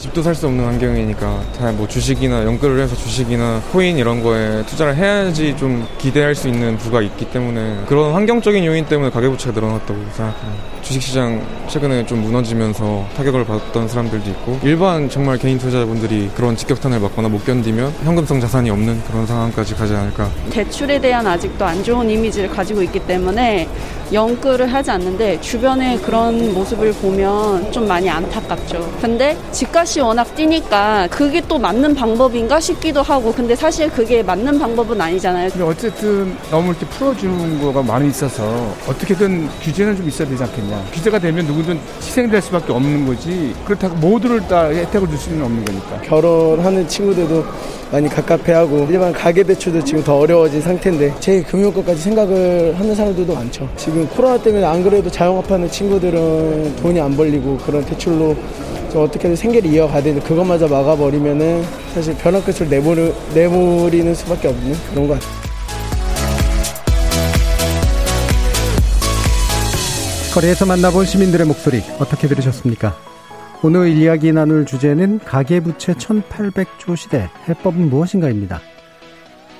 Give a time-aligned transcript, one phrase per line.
[0.00, 4.96] 집도 살 수 없는 환경이니까 다 뭐 주식이나 연끌을 해서 주식이나 코인 이런 거에 투자를
[4.96, 10.70] 해야지 좀 기대할 수 있는 부가 있기 때문에 그런 환경적인 요인 때문에 가계부채가 늘어났다고 생각합니다.
[10.82, 17.28] 주식시장 최근에 좀 무너지면서 타격을 받았던 사람들도 있고 일반 정말 개인 투자자분들이 그런 직격탄을 맞거나
[17.28, 20.28] 못 견디면 현금성 자산이 없는 그런 상황까지 가지 않을까.
[20.50, 23.68] 대출에 대한 아직도 안 좋은 이미지를 가지고 있기 때문에
[24.12, 28.98] 연끌을 하지 않는데 주변에 그런 모습을 보면 좀 많이 안타깝죠.
[29.00, 34.58] 근데 집값 이 워낙 뛰니까 그게 또 맞는 방법인가 싶기도 하고 근데 사실 그게 맞는
[34.58, 35.50] 방법은 아니잖아요.
[35.50, 38.44] 근데 어쨌든 너무 이렇게 풀어주는 거가 많이 있어서
[38.86, 40.84] 어떻게든 규제는 좀 있어야 되지 않겠냐.
[40.92, 43.52] 규제가 되면 누구든 희생될 수밖에 없는 거지.
[43.64, 46.00] 그렇다고 모두를 다 혜택을 줄 수는 없는 거니까.
[46.02, 47.44] 결혼하는 친구들도
[47.90, 53.68] 많이 갑갑해하고 일반 가계대출도 지금 더 어려워진 상태인데 제 금융권까지 생각을 하는 사람들도 많죠.
[53.76, 58.36] 지금 코로나 때문에 안 그래도 자영업하는 친구들은 돈이 안 벌리고 그런 대출로
[58.90, 65.08] 좀 어떻게든 생계를 이어가야 되는데 그것마저 막아버리면은 사실 벼랑 끝을 내버리, 내버리는 수밖에 없는 그런
[65.08, 65.40] 것 같아요.
[70.34, 72.96] 거리에서 만나본 시민들의 목소리 어떻게 들으셨습니까?
[73.62, 78.60] 오늘 이야기 나눌 주제는 가계부채 1800조 시대 해법은 무엇인가입니다.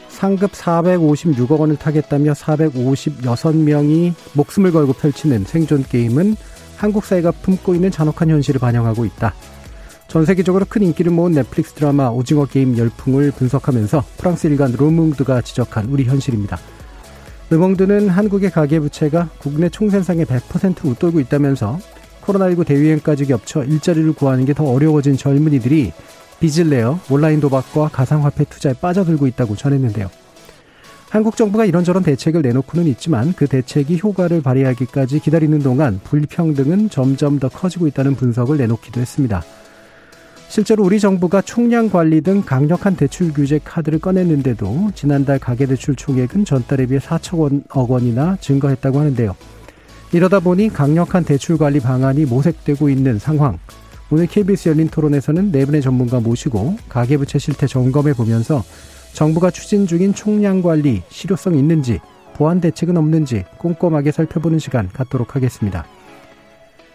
[0.08, 6.36] 상급 456억 원을 타겠다며 456명이 목숨을 걸고 펼치는 생존 게임은
[6.80, 9.34] 한국 사회가 품고 있는 잔혹한 현실을 반영하고 있다.
[10.08, 15.86] 전 세계적으로 큰 인기를 모은 넷플릭스 드라마 오징어 게임 열풍을 분석하면서 프랑스 일간 르몽드가 지적한
[15.90, 16.58] 우리 현실입니다.
[17.50, 21.78] 르몽드는 한국의 가계부채가 국내 총생산의 100%를 웃돌고 있다면서
[22.22, 25.92] 코로나19 대유행까지 겹쳐 일자리를 구하는 게 더 어려워진 젊은이들이
[26.40, 30.08] 빚을 내어 온라인 도박과 가상화폐 투자에 빠져들고 있다고 전했는데요.
[31.10, 37.48] 한국 정부가 이런저런 대책을 내놓고는 있지만 그 대책이 효과를 발휘하기까지 기다리는 동안 불평등은 점점 더
[37.48, 39.42] 커지고 있다는 분석을 내놓기도 했습니다.
[40.48, 46.86] 실제로 우리 정부가 총량 관리 등 강력한 대출 규제 카드를 꺼냈는데도 지난달 가계대출 총액은 전달에
[46.86, 49.34] 비해 4천억 원이나 증가했다고 하는데요.
[50.12, 53.58] 이러다 보니 강력한 대출 관리 방안이 모색되고 있는 상황.
[54.12, 58.62] 오늘 KBS 열린 토론에서는 네 분의 전문가 모시고 가계부채 실태 점검해 보면서
[59.12, 62.00] 정부가 추진 중인 총량 관리 실효성 있는지
[62.34, 65.84] 보완 대책은 없는지 꼼꼼하게 살펴보는 시간 갖도록 하겠습니다.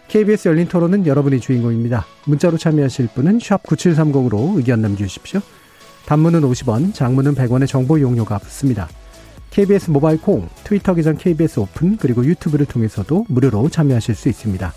[0.08, 2.04] KBS 열린 토론은 여러분이 주인공입니다.
[2.26, 5.40] 문자로 참여하실 분은 9730으로 의견 남겨주십시오.
[6.06, 8.88] 단문은 50원, 장문은 100원의 정보 용료가 붙습니다.
[9.50, 14.72] KBS 모바일 콩, 트위터 계정 KBS 오픈, 그리고 유튜브를 통해서도 무료로 참여하실 수 있습니다.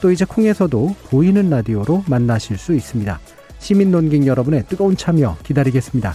[0.00, 3.20] 또 이제 콩에서도 보이는 라디오로 만나실 수 있습니다.
[3.58, 6.14] 시민 논객 여러분의 뜨거운 참여 기다리겠습니다.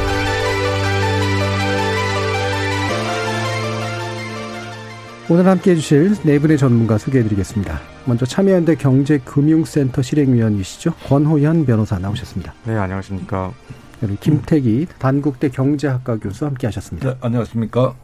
[5.31, 7.79] 오늘 함께 해주실 네 분의 전문가 소개해드리겠습니다.
[8.03, 10.91] 먼저 참여연대 경제금융센터 실행위원이시죠.
[11.07, 12.53] 권호현 변호사 나오셨습니다.
[12.65, 13.53] 네, 안녕하십니까.
[14.01, 17.11] 그리고 김태기 단국대 경제학과 교수 함께 하셨습니다.
[17.11, 17.95] 네, 안녕하십니까.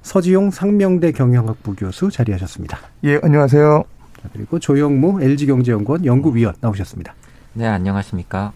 [0.00, 2.78] 서지용 상명대 경영학부 교수 자리하셨습니다.
[3.04, 3.84] 예, 안녕하세요.
[4.32, 7.14] 그리고 조영무 LG경제연구원 연구위원 나오셨습니다.
[7.52, 8.54] 네, 안녕하십니까.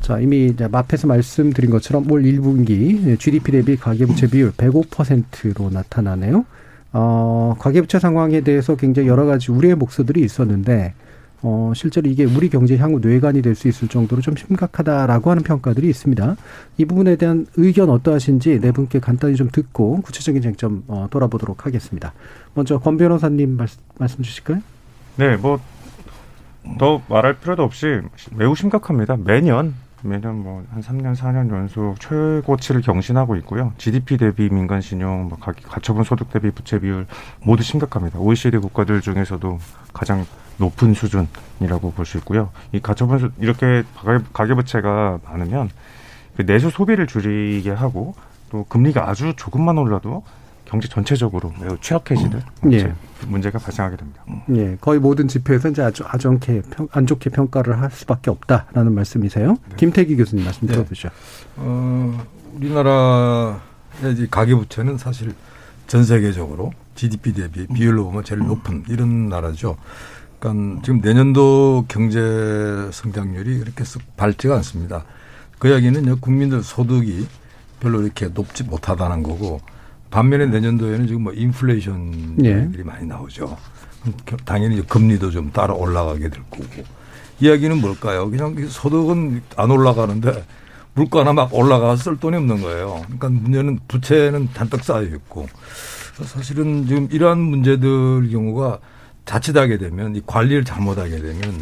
[0.00, 6.46] 자, 이미 이제 앞에서 말씀드린 것처럼 올 1분기 GDP 대비 가계부채 비율 105%로 나타나네요.
[6.94, 10.94] 어, 가계부채 상황에 대해서 굉장히 여러 가지 우려의 목소들이 있었는데,
[11.42, 15.88] 어, 실제로 이게 우리 경제 향후 뇌관이 될 수 있을 정도로 좀 심각하다라고 하는 평가들이
[15.90, 16.36] 있습니다.
[16.78, 22.14] 이 부분에 대한 의견 어떠하신지 네 분께 간단히 좀 듣고 구체적인 쟁점 어, 돌아보도록 하겠습니다.
[22.54, 24.60] 먼저 권 변호사님 말씀, 말씀 주실까요?
[25.16, 25.60] 네, 뭐,
[26.78, 28.00] 더 말할 필요도 없이
[28.34, 29.16] 매우 심각합니다.
[29.22, 29.74] 매년,
[30.06, 33.72] 매년 뭐, 한 3년, 4년 연속 최고치를 경신하고 있고요.
[33.78, 37.06] GDP 대비 민간 신용, 뭐, 가처분 소득 대비 부채 비율
[37.42, 38.18] 모두 심각합니다.
[38.18, 39.58] OECD 국가들 중에서도
[39.94, 40.26] 가장
[40.58, 42.50] 높은 수준이라고 볼 수 있고요.
[42.72, 43.82] 이 가처분 수, 이렇게
[44.32, 45.70] 가계 부채가 많으면
[46.36, 48.14] 그 내수 소비를 줄이게 하고
[48.50, 50.22] 또 금리가 아주 조금만 올라도
[50.74, 52.42] 경제 전체적으로 매우 취약해지는
[52.72, 52.92] 예.
[53.28, 54.24] 문제가 발생하게 됩니다.
[54.56, 58.92] 예, 거의 모든 지표에서 이제 아주 아주 않게 평, 안 좋게 평가를 할 수밖에 없다라는
[58.92, 59.56] 말씀이세요.
[59.68, 59.76] 네.
[59.76, 61.08] 김태기 교수님 말씀 들어보죠.
[61.08, 61.14] 네.
[61.58, 62.26] 어,
[62.56, 63.60] 우리나라의
[64.28, 65.32] 가계부채는 사실
[65.86, 69.76] 전 세계적으로 GDP 대비 비율로 보면 제일 높은 이런 나라죠.
[70.40, 72.18] 그러니까 지금 내년도 경제
[72.90, 75.04] 성장률이 그렇게 썩 밝지가 않습니다.
[75.60, 77.28] 그 이야기는 국민들 소득이
[77.78, 79.60] 별로 이렇게 높지 못하다는 거고
[80.14, 82.70] 반면에 내년도에는 지금 뭐 인플레이션 예.
[82.70, 83.58] 들이 많이 나오죠.
[84.44, 86.84] 당연히 금리도 좀 따라 올라가게 될 거고.
[87.40, 88.30] 이야기는 뭘까요?
[88.30, 90.44] 그냥 소득은 안 올라가는데
[90.94, 93.02] 물가나 막 올라가 쓸 돈이 없는 거예요.
[93.06, 95.48] 그러니까 문제는 부채는 단떡 쌓여 있고
[96.22, 98.78] 사실은 지금 이러한 문제들 경우가
[99.24, 101.60] 자칫하게 되면 이 관리를 잘못하게 되면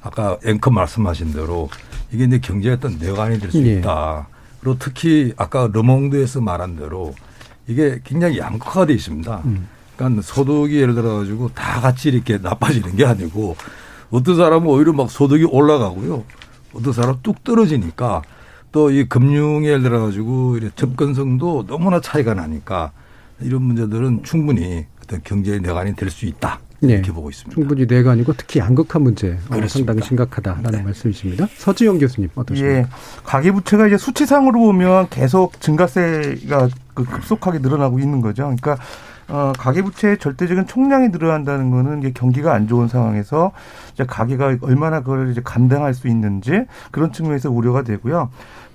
[0.00, 1.68] 아까 앵커 말씀하신 대로
[2.12, 3.74] 이게 이제 경제의 어떤 내관이 될수 예.
[3.74, 4.26] 있다.
[4.26, 4.34] 예.
[4.60, 7.14] 그리고 특히 아까 르몽드에서 말한 대로
[7.70, 9.42] 이게 굉장히 양극화가 돼 있습니다.
[9.44, 9.68] 음.
[9.96, 13.56] 그러니까 소득이 예를 들어 가지고 다 같이 이렇게 나빠지는 게 아니고
[14.10, 16.24] 어떤 사람은 오히려 막 소득이 올라가고요.
[16.74, 18.22] 어떤 사람은 뚝 떨어지니까
[18.72, 22.92] 또 이 금융에 예를 들어 가지고 접근성도 너무나 차이가 나니까
[23.40, 26.60] 이런 문제들은 충분히 어떤 경제의 내관이 될 수 있다.
[26.80, 26.94] 네.
[26.94, 27.12] 이렇게 네.
[27.12, 27.54] 보고 있습니다.
[27.54, 30.82] 충분히 내관이고 특히 양극화 문제 어, 상당히 심각하다라는 네.
[30.82, 31.46] 말씀이십니다.
[31.56, 32.78] 서지영 교수님 어떠십니까?
[32.78, 32.86] 예,
[33.24, 38.42] 가계부채가 이제 수치상으로 보면 계속 증가세가 그 급속하게 늘어나고 있는 거죠.
[38.44, 38.78] 그러니까
[39.28, 43.52] 어, 가계부채의 절대적인 총량이 늘어난다는 거는 이제 경기가 안 좋은 상황에서
[43.94, 48.30] 이제 가계가 얼마나 그걸 이제 감당할 수 있는지 그런 측면에서 우려가 되고요.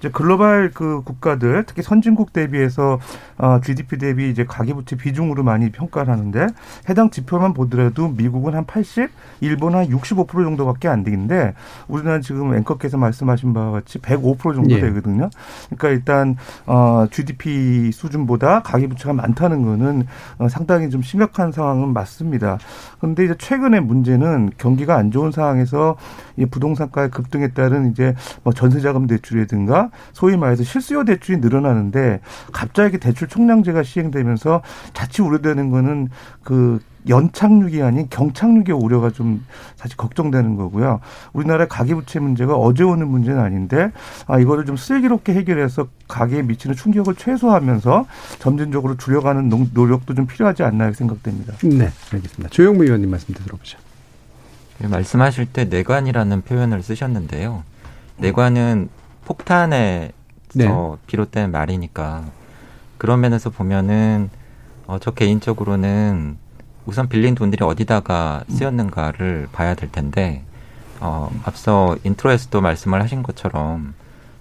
[0.06, 3.00] 이제 글로벌 그 국가들 특히 선진국 대비해서
[3.40, 6.48] 어, GDP 대비 이제 가계부채 비중으로 많이 평가를 하는데
[6.88, 9.10] 해당 지표만 보더라도 미국은 한 80,
[9.42, 11.56] 일본은 한65% 정도밖에 안 되는데
[11.88, 14.80] 우리나라는 지금 앵커께서 말씀하신 바와 같이 105% 정도 예.
[14.80, 15.30] 되거든요.
[15.75, 16.36] 그러니까 일단
[16.68, 20.06] 어, GDP 수준보다 가계부채가 많다는 거는
[20.38, 22.60] 어, 상당히 좀 심각한 상황은 맞습니다.
[23.00, 25.98] 그런데 이제 최근의 문제는 경기가 안 좋은 상황에서
[26.38, 28.13] 이 부동산가의 급등에 따른 이제
[28.44, 32.22] 뭐 전세자금 대출이라든가 소위 말해서 실수요 대출이 늘어나는데
[32.52, 34.62] 갑자기 대출 총량제가 시행되면서
[34.94, 36.10] 자칫 우려되는 거는
[36.44, 39.46] 그 연착륙이 아닌 경착륙의 우려가 좀
[39.76, 41.02] 사실 걱정되는 거고요.
[41.34, 43.92] 우리나라 가계부채 문제가 어제 오는 문제는 아닌데
[44.28, 48.06] 아 이거를 좀 슬기롭게 해결해서 가계에 미치는 충격을 최소화하면서
[48.40, 51.54] 점진적으로 줄여가는 노력도 좀 필요하지 않나 생각됩니다.
[51.64, 52.50] 네, 알겠습니다.
[52.50, 53.78] 조영무 의원님 말씀 들어보죠.
[54.80, 57.64] 네, 말씀하실 때 내관이라는 표현을 쓰셨는데요.
[58.18, 58.90] 내관은
[59.25, 60.12] 폭탄에
[60.54, 60.68] 네.
[61.07, 62.24] 비롯된 말이니까
[62.98, 64.30] 그런 면에서 보면은
[64.88, 66.38] 어, 저 개인적으로는
[66.86, 70.44] 우선 빌린 돈들이 어디다가 쓰였는가를 봐야 될 텐데
[71.00, 73.94] 어, 앞서 인트로에서도 말씀을 하신 것처럼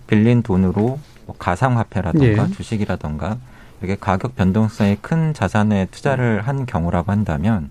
[0.06, 2.52] 빌린 돈으로 뭐 가상화폐라던가 예.
[2.52, 3.38] 주식이라던가
[3.82, 7.70] 이게 가격 변동성이 큰 자산에 투자를 한 경우라고 한다면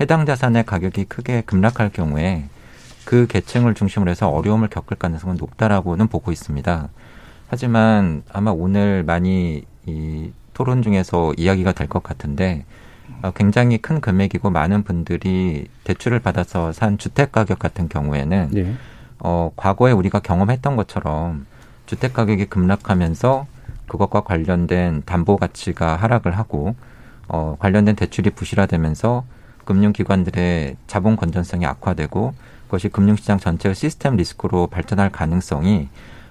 [0.00, 2.48] 해당 자산의 가격이 크게 급락할 경우에
[3.06, 6.88] 그 계층을 중심으로 해서 어려움을 겪을 가능성은 높다라고는 보고 있습니다.
[7.48, 12.66] 하지만 아마 오늘 많이 이 토론 중에서 이야기가 될 것 같은데
[13.22, 18.74] 어, 굉장히 큰 금액이고 많은 분들이 대출을 받아서 산 주택 가격 같은 경우에는 네.
[19.20, 21.46] 어, 과거에 우리가 경험했던 것처럼
[21.86, 23.46] 주택 가격이 급락하면서
[23.86, 26.74] 그것과 관련된 담보 가치가 하락을 하고
[27.28, 29.24] 어, 관련된 대출이 부실화되면서
[29.64, 35.88] 금융기관들의 자본 건전성이 악화되고 그 것이 금융시장 전체의 시스템 리스크로 발전할 가능성이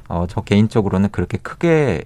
[0.08, 2.04] 어, 저 개인적으로는 그렇게 크게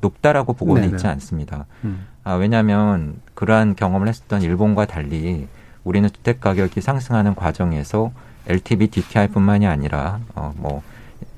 [0.00, 0.92] 높다라고 보고는 네네.
[0.92, 1.66] 있지 않습니다.
[1.84, 2.06] 음.
[2.24, 5.48] 아, 왜냐하면 그러한 경험을 했었던 일본과 달리
[5.84, 8.12] 우리는 주택 가격이 상승하는 과정에서
[8.46, 10.82] LTV, DTI뿐만이 아니라 어, 뭐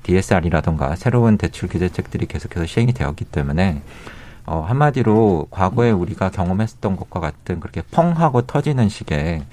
[0.03, 3.81] DSR이라던가 새로운 대출 규제책들이 계속해서 시행이 되었기 때문에
[4.45, 9.43] 어, 한마디로 과거에 우리가 경험했었던 것과 같은 그렇게 펑 하고 터지는 식의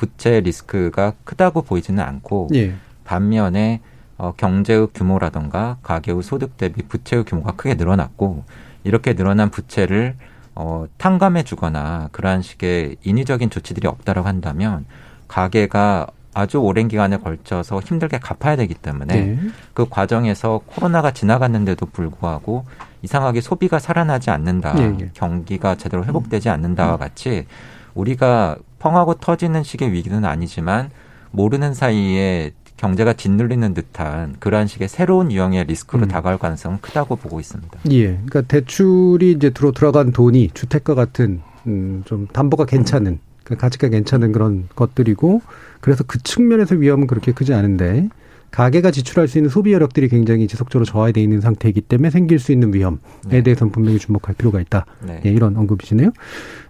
[0.00, 2.72] 부채 리스크가 크다고 보이지는 않고 예.
[3.04, 3.80] 반면에
[4.16, 8.44] 어, 경제의 규모라던가 가계의 소득 대비 부채의 규모가 크게 늘어났고
[8.82, 10.16] 이렇게 늘어난 부채를
[10.54, 14.86] 어, 탕감해 주거나 그러한 식의 인위적인 조치들이 없다라고 한다면
[15.28, 19.38] 가계가 아주 오랜 기간에 걸쳐서 힘들게 갚아야 되기 때문에 네.
[19.74, 22.64] 그 과정에서 코로나가 지나갔는데도 불구하고
[23.02, 25.10] 이상하게 소비가 살아나지 않는다, 네.
[25.12, 27.46] 경기가 제대로 회복되지 않는다와 같이
[27.94, 30.90] 우리가 펑하고 터지는 식의 위기는 아니지만
[31.30, 36.08] 모르는 사이에 경제가 짓눌리는 듯한 그러한 식의 새로운 유형의 리스크로 음.
[36.08, 37.78] 다가올 가능성은 크다고 보고 있습니다.
[37.90, 38.06] 예.
[38.06, 44.32] 그러니까 대출이 이제 들어 들어간 돈이 주택과 같은 음, 좀 담보가 괜찮은 그 가치가 괜찮은
[44.32, 45.42] 그런 것들이고
[45.80, 48.08] 그래서 그 측면에서 위험은 그렇게 크지 않은데
[48.50, 52.72] 가계가 지출할 수 있는 소비 여력들이 굉장히 지속적으로 저하돼 있는 상태이기 때문에 생길 수 있는
[52.74, 52.96] 위험에
[53.28, 53.42] 네.
[53.42, 54.86] 대해서는 분명히 주목할 필요가 있다.
[55.06, 55.20] 네.
[55.24, 56.10] 예, 이런 언급이시네요.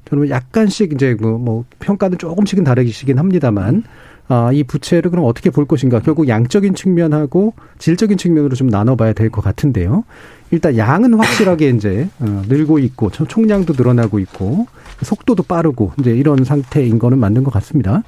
[0.07, 3.85] 저는 약간씩 이제 뭐, 뭐 평가는 조금씩은 다르시긴 합니다만
[4.29, 6.01] 아, 이 부채를 그럼 어떻게 볼 것인가?
[6.01, 10.05] 결국 양적인 측면하고 질적인 측면으로 좀 나눠봐야 될 것 같은데요.
[10.53, 14.67] 일단 양은 확실하게 이제 어, 늘고 있고 총량도 늘어나고 있고
[15.03, 18.03] 속도도 빠르고 이제 이런 상태인 거는 맞는 것 같습니다.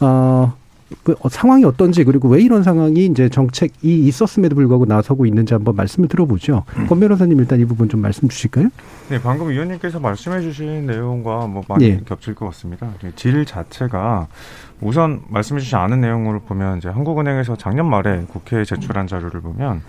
[0.00, 0.65] 어, 그
[1.30, 6.64] 상황이 어떤지 그리고 왜 이런 상황이 이제 정책이 있었음에도 불구하고 나서고 있는지 한번 말씀을 들어보죠.
[6.76, 6.86] 음.
[6.86, 8.68] 권 변호사님 일단 이 부분 좀 말씀 주실까요?
[9.08, 12.00] 네, 방금 위원님께서 말씀해주신 내용과 뭐 많이 네.
[12.04, 12.88] 겹칠 것 같습니다.
[13.16, 14.28] 질 자체가
[14.80, 19.82] 우선 말씀해주지 않은 내용으로 보면 이제 한국은행에서 작년 말에 국회에 제출한 자료를 보면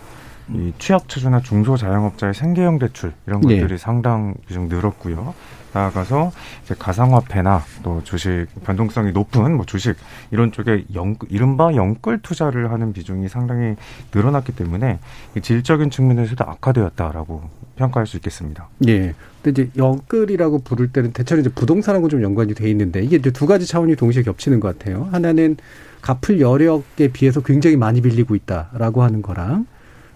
[0.54, 3.56] 이 취약처주나 중소자영업자의 생계형 대출 이런 네.
[3.56, 3.78] 것들이 네.
[3.78, 5.34] 상당 비중 늘었고요.
[5.74, 6.32] 나아가서
[6.64, 9.96] 이제 가상화폐나 또 주식 변동성이 높은 뭐 주식
[10.32, 13.76] 이런 쪽에 영, 이른바 영끌 투자를 하는 비중이 상당히
[14.14, 15.00] 늘어났기 때문에
[15.42, 18.70] 질적인 측면에서도 악화되었다라고 평가할 수 있겠습니다.
[18.88, 19.14] 예.
[19.42, 23.46] 근데 이제 영끌이라고 부를 때는 대체로 이제 부동산하고 좀 연관이 돼 있는데 이게 이제 두
[23.46, 25.08] 가지 차원이 동시에 겹치는 것 같아요.
[25.12, 25.58] 하나는
[26.02, 29.66] 갚을 여력에 비해서 굉장히 많이 빌리고 있다라고 하는 거랑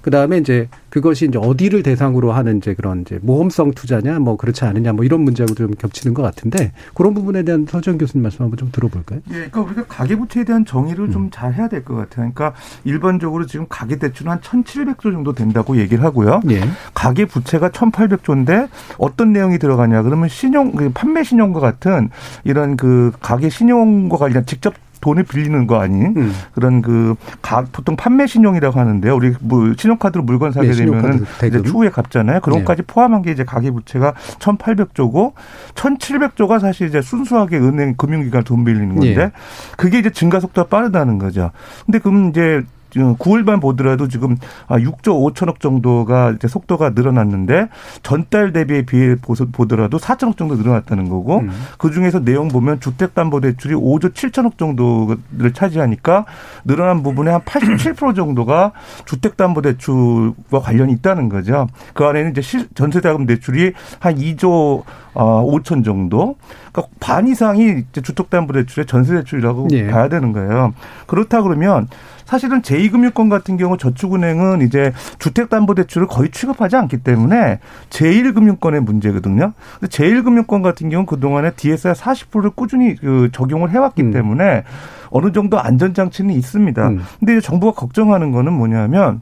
[0.02, 4.66] 그 다음에 이제 그것이 이제 어디를 대상으로 하는 이제 그런 이제 모험성 투자냐 뭐 그렇지
[4.66, 8.58] 않느냐 뭐 이런 문제하고 좀 겹치는 것 같은데 그런 부분에 대한 서정 교수님 말씀 한번
[8.58, 9.20] 좀 들어볼까요?
[9.30, 11.12] 예, 그러니까 우리가 가계부채에 대한 정의를 음.
[11.12, 12.32] 좀잘 해야 될 것 같아요.
[12.34, 12.54] 그러니까
[12.84, 16.42] 일반적으로 지금 가계대출은 한 1,700조 정도 된다고 얘기를 하고요.
[16.52, 16.62] 예.
[16.94, 22.10] 가계부채가 1,800조인데 어떤 내용이 들어가냐 그러면 신용, 그 판매 신용과 같은
[22.44, 26.34] 이런 그 가계 신용과 관련 직접 돈을 빌리는 거 아닌 음.
[26.54, 29.16] 그런 그 가, 보통 판매 신용이라고 하는데요.
[29.16, 32.40] 우리 뭐 신용카드로 물건 사게 네, 되면은 이제 추후에 갚잖아요.
[32.42, 32.64] 그런 네.
[32.64, 35.34] 것까지 포함한 게 이제 가계부채가 1,800조고
[35.76, 39.32] 1,700조가 사실 이제 순수하게 은행 금융기관 돈 빌리는 건데 네.
[39.76, 41.52] 그게 이제 증가 속도가 빠르다는 거죠.
[41.86, 47.70] 근데 그럼 이제 9월만 보더라도 지금 6조 아, 5천억 정도가 이제 속도가 늘어났는데
[48.04, 51.52] 전달 대비에 비해 보더라도 4천억 정도 늘어났다는 거고 음.
[51.78, 56.26] 그 중에서 내용 보면 주택담보대출이 5조 7천억 정도를 차지하니까
[56.66, 58.72] 늘어난 부분의 한 87% 정도가
[59.06, 61.68] 주택담보대출과 관련이 있다는 거죠.
[61.94, 64.84] 그 안에는 이제 전세자금 대출이 한 2조
[65.14, 66.36] 5천 어, 정도.
[66.72, 69.88] 그러니까 반 이상이 이제 주택담보대출의 전세대출이라고 예.
[69.88, 70.74] 봐야 되는 거예요.
[71.08, 71.88] 그렇다 그러면
[72.32, 77.60] 사실은 제2금융권 같은 경우 저축은행은 이제 주택담보대출을 거의 취급하지 않기 때문에
[77.90, 79.52] 제1금융권의 문제거든요.
[79.78, 84.12] 근데 제1금융권 같은 경우는 그동안에 DSR 40%를 꾸준히 그 적용을 해왔기 음.
[84.12, 84.64] 때문에
[85.10, 86.88] 어느 정도 안전장치는 있습니다.
[86.88, 87.02] 음.
[87.20, 89.22] 근데 정부가 걱정하는 거는 뭐냐면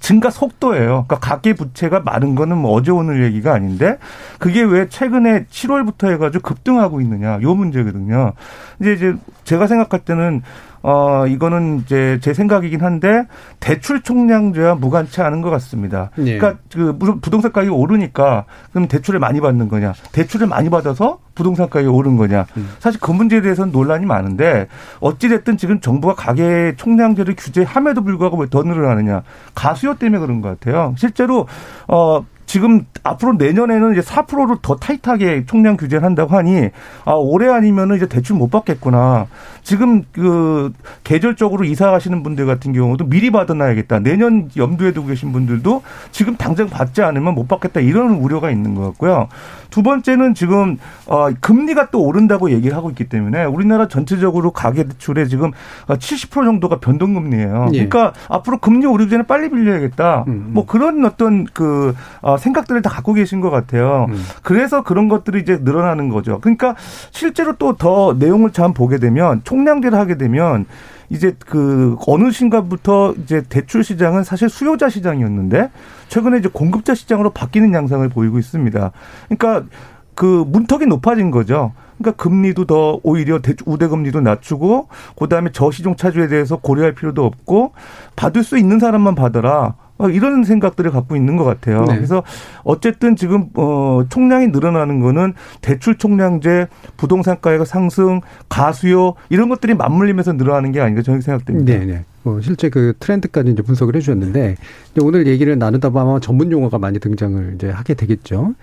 [0.00, 1.06] 증가 속도예요.
[1.06, 3.96] 그러니까 가계 부채가 많은 거는 뭐 어제 오늘 얘기가 아닌데
[4.38, 8.34] 그게 왜 최근에 7월부터 해가지고 급등하고 있느냐 요 문제거든요.
[8.80, 9.14] 이제 이제
[9.44, 10.42] 제가 생각할 때는
[10.82, 13.26] 어, 이거는 이제 제 생각이긴 한데
[13.60, 16.10] 대출 총량제와 무관치 않은 것 같습니다.
[16.18, 16.38] 예.
[16.38, 19.92] 그러니까 그 부동산 가격이 오르니까 그럼 대출을 많이 받는 거냐?
[20.12, 22.46] 대출을 많이 받아서 부동산 가격이 오른 거냐?
[22.56, 22.68] 음.
[22.78, 24.66] 사실 그 문제에 대해서는 논란이 많은데
[25.00, 29.22] 어찌 됐든 지금 정부가 가계 총량제를 규제함에도 불구하고 왜 더 늘어나느냐?
[29.54, 30.94] 가수요 때문에 그런 것 같아요.
[30.98, 31.46] 실제로
[31.88, 32.22] 어
[32.52, 36.68] 지금 앞으로 내년에는 이제 4%로 더 타이트하게 총량 규제를 한다고 하니
[37.06, 39.26] 아 올해 아니면은 이제 대출 못 받겠구나.
[39.62, 40.70] 지금 그
[41.02, 44.00] 계절적으로 이사 가시는 분들 같은 경우도 미리 받아놔야겠다.
[44.00, 48.82] 내년 염두에 두고 계신 분들도 지금 당장 받지 않으면 못 받겠다 이런 우려가 있는 것
[48.82, 49.28] 같고요.
[49.72, 55.26] 두 번째는 지금 어 금리가 또 오른다고 얘기를 하고 있기 때문에 우리나라 전체적으로 가계 대출에
[55.26, 55.50] 지금
[55.88, 57.70] 70% 정도가 변동 금리예요.
[57.72, 57.88] 예.
[57.88, 60.24] 그러니까 앞으로 금리 오르기 전에 빨리 빌려야겠다.
[60.28, 60.50] 음.
[60.50, 64.06] 뭐 그런 어떤 그 어, 생각들을 다 갖고 계신 것 같아요.
[64.08, 64.22] 음.
[64.44, 66.38] 그래서 그런 것들이 이제 늘어나는 거죠.
[66.40, 66.76] 그러니까
[67.10, 70.66] 실제로 또 더 내용을 참 보게 되면 총량제를 하게 되면
[71.12, 75.70] 이제 그 어느 순간부터 이제 대출 시장은 사실 수요자 시장이었는데
[76.08, 78.92] 최근에 이제 공급자 시장으로 바뀌는 양상을 보이고 있습니다.
[79.28, 79.68] 그러니까
[80.14, 81.72] 그 문턱이 높아진 거죠.
[81.98, 84.88] 그러니까 금리도 더 오히려 우대 금리도 낮추고
[85.18, 87.72] 그다음에 저시중 차주에 대해서 고려할 필요도 없고
[88.16, 89.74] 받을 수 있는 사람만 받아라.
[90.02, 91.84] 어, 이런 생각들을 갖고 있는 것 같아요.
[91.84, 91.94] 네.
[91.94, 92.24] 그래서
[92.64, 96.66] 어쨌든 지금 어 총량이 늘어나는 거는 대출 총량제,
[96.96, 101.72] 부동산 가격 상승, 가수요 이런 것들이 맞물리면서 늘어나는 게 아닌가 저는 생각됩니다.
[101.72, 102.04] 네, 네.
[102.24, 104.56] 뭐 실제 그 트렌드까지 이제 분석을 해주셨는데
[105.00, 108.54] 오늘 얘기를 나누다 보면 전문 용어가 많이 등장을 이제 하게 되겠죠.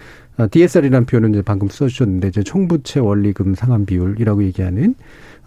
[0.51, 4.95] DSR이라는 표현은 이제 방금 써주셨는데 이제 총부채 원리금 상환 비율이라고 얘기하는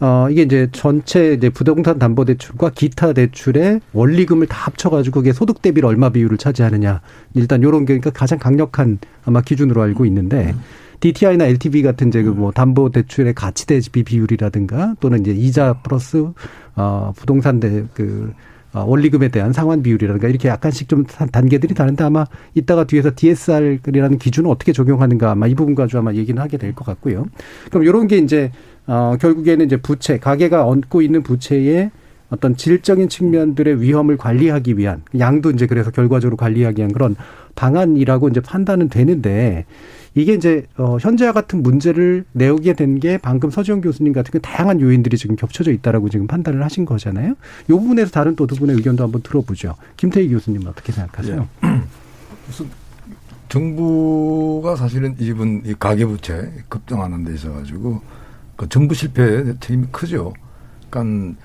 [0.00, 5.62] 어, 이게 이제 전체 이제 부동산 담보 대출과 기타 대출의 원리금을 다 합쳐가지고 그게 소득
[5.62, 7.00] 대비를 얼마 비율을 차지하느냐.
[7.34, 10.54] 일단 요런 게 그러니까 가장 강력한 아마 기준으로 알고 있는데
[11.00, 16.26] DTI나 LTV 같은 이제 그뭐 담보 대출의 가치 대비 비율이라든가 또는 이제 이자 플러스
[16.76, 18.32] 어 부동산 대그
[18.74, 24.48] 어, 원리금에 대한 상환 비율이라든가 이렇게 약간씩 좀 단계들이 다른데 아마 이따가 뒤에서 DSR이라는 기준을
[24.50, 27.26] 어떻게 적용하는가 아마 이 부분 가지고 아마 얘기는 하게 될 것 같고요.
[27.68, 28.50] 그럼 이런 게 이제
[28.86, 31.90] 어 결국에는 이제 부채 가계가 얹고 있는 부채에
[32.30, 37.14] 어떤 질적인 측면들의 위험을 관리하기 위한 양도 이제 그래서 결과적으로 관리하기 위한 그런
[37.54, 39.66] 방안이라고 이제 판단은 되는데
[40.14, 44.80] 이게 이제 어 현재와 같은 문제를 내오게 된 게 방금 서지영 교수님 같은 그 다양한
[44.80, 47.34] 요인들이 지금 겹쳐져 있다라고 지금 판단을 하신 거잖아요.
[47.64, 49.74] 이 부분에서 다른 또 두 분의 의견도 한번 들어보죠.
[49.96, 51.48] 김태희 교수님은 어떻게 생각하세요?
[52.46, 52.66] 무슨
[53.48, 58.00] 정부가 사실은 이분 이 가계부채 급등하는 데 있어 가지고
[58.56, 60.32] 그 정부 실패의 책임이 크죠.
[60.90, 61.38] 그러니까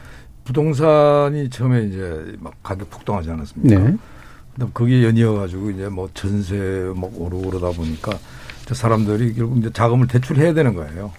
[0.44, 3.80] 부동산이 처음에 이제 막 가격 폭등하지 않았습니까?
[3.80, 3.98] 네.
[4.54, 8.18] 그다음 거기에 연이어 가지고 이제 뭐 전세 막 오르고 그러다 보니까
[8.72, 11.12] 사람들이 결국 이제 자금을 대출해야 되는 거예요.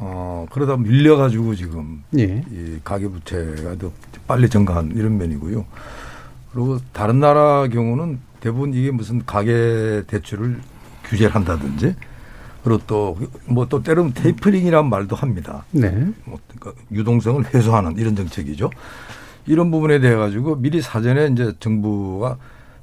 [0.00, 2.44] 어, 그러다 밀려 가지고 지금 예.
[2.50, 3.90] 이 가계 부채가 더
[4.26, 5.64] 빨리 증가한 이런 면이고요.
[6.52, 10.60] 그리고 다른 나라 경우는 대부분 이게 무슨 가계 대출을
[11.04, 11.96] 규제를 한다든지
[12.68, 15.64] 그리고 또 뭐 또 때로는 테이퍼링이라는 말도 합니다.
[15.70, 15.90] 네.
[16.24, 18.70] 뭐 그러니까 유동성을 해소하는 이런 정책이죠.
[19.46, 22.36] 이런 부분에 대해 가지고 미리 사전에 이제 정부가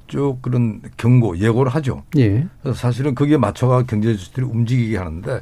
[0.07, 2.03] 쭉 그런 경고, 예고를 하죠.
[2.17, 2.45] 예.
[2.61, 5.41] 그래서 사실은 거기에 맞춰가 경제 주들이 움직이게 하는데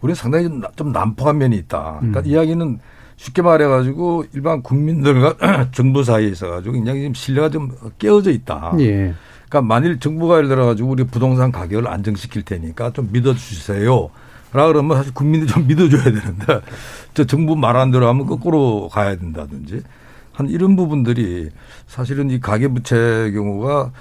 [0.00, 1.96] 우리는 상당히 좀 난폭한 면이 있다.
[2.00, 2.26] 그러니까 음.
[2.26, 2.78] 이야기는
[3.16, 5.36] 쉽게 말해가지고 일반 국민들과
[5.72, 8.74] 정부 사이에 있어가지고 굉장히 지금 신뢰가 좀 깨어져 있다.
[8.80, 9.12] 예.
[9.48, 14.10] 그러니까 만일 정부가 예를 들어 가지고 우리 부동산 가격을 안정시킬 테니까 좀 믿어 주세요.
[14.52, 16.60] 라 그러면 사실 국민들이 좀 믿어줘야 되는데
[17.12, 19.82] 저 정부 말한 대로 하면 거꾸로 가야 된다든지
[20.32, 21.50] 한 이런 부분들이
[21.86, 23.92] 사실은 이 가계부채 경우가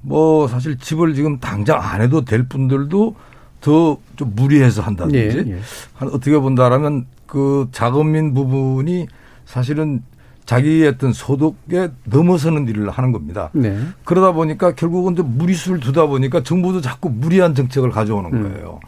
[0.00, 3.14] 뭐 사실 집을 지금 당장 안 해도 될 분들도
[3.60, 5.60] 더 좀 무리해서 한다든지 예, 예.
[5.94, 9.06] 한 어떻게 본다라면 그 자금민 부분이
[9.46, 10.02] 사실은
[10.50, 13.50] 자기의 어떤 소득에 넘어서는 일을 하는 겁니다.
[13.52, 13.78] 네.
[14.02, 18.42] 그러다 보니까 결국은 좀 무리수를 두다 보니까 정부도 자꾸 무리한 정책을 가져오는 음.
[18.42, 18.80] 거예요.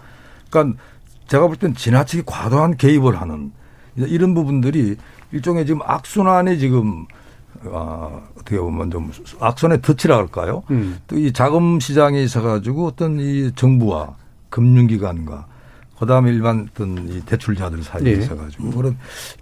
[0.50, 0.76] 그러니까
[1.28, 3.52] 제가 볼 땐 지나치게 과도한 개입을 하는
[3.94, 4.96] 이런 부분들이
[5.30, 7.06] 일종의 지금 악순환에 지금
[7.72, 10.64] 아, 어떻게 보면 좀 악순환의 덫이라 할까요?
[10.72, 10.98] 음.
[11.06, 14.16] 또이 자금 시장에 있어 가지고 어떤 이 정부와
[14.50, 15.46] 금융기관과
[15.98, 18.10] 그다음에 일반 어떤 이 대출자들 사이에 네.
[18.22, 18.96] 있어 가지고 그런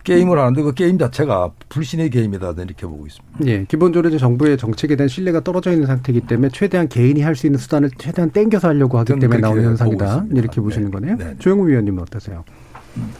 [0.04, 3.38] 게임을 하는데 그 게임 자체가 불신의 게임이다 이렇게 보고 있습니다.
[3.46, 3.64] 예.
[3.64, 7.58] 기본적으로 이제 정부의 정책에 대한 신뢰가 떨어져 있는 상태이기 때문에 최대한 개인이 할 수 있는
[7.58, 10.26] 수단을 최대한 땡겨서 하려고 하기 때문에 나오는 현상이다.
[10.34, 10.92] 이렇게 보시는 네.
[10.92, 11.16] 거네요.
[11.16, 11.36] 네.
[11.38, 12.44] 조영우 위원님은 어떠세요?
[12.98, 13.10] 음.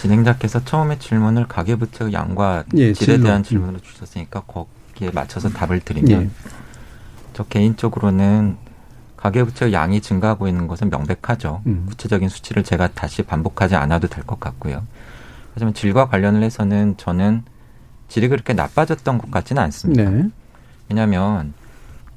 [0.00, 6.30] 진행자께서 처음에 질문을 가계부채 양과 예, 질에 대한 질문을 주셨으니까 거기에 맞춰서 답을 드리면 예.
[7.32, 8.56] 저 개인적으로는
[9.26, 11.62] 가계부채 양이 증가하고 있는 것은 명백하죠.
[11.66, 11.84] 음.
[11.88, 14.84] 구체적인 수치를 제가 다시 반복하지 않아도 될 것 같고요.
[15.54, 17.42] 하지만 질과 관련을 해서는 저는
[18.08, 20.08] 질이 그렇게 나빠졌던 것 같지는 않습니다.
[20.08, 20.28] 네.
[20.88, 21.54] 왜냐하면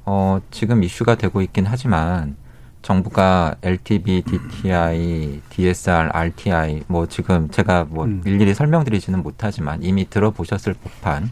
[0.04, 2.36] 어, 지금 이슈가 되고 있긴 하지만
[2.82, 8.22] 정부가 LTV, DTI, DSR, RTI 뭐 지금 제가 뭐 음.
[8.24, 11.30] 일일이 설명드리지는 못하지만 이미 들어보셨을 법한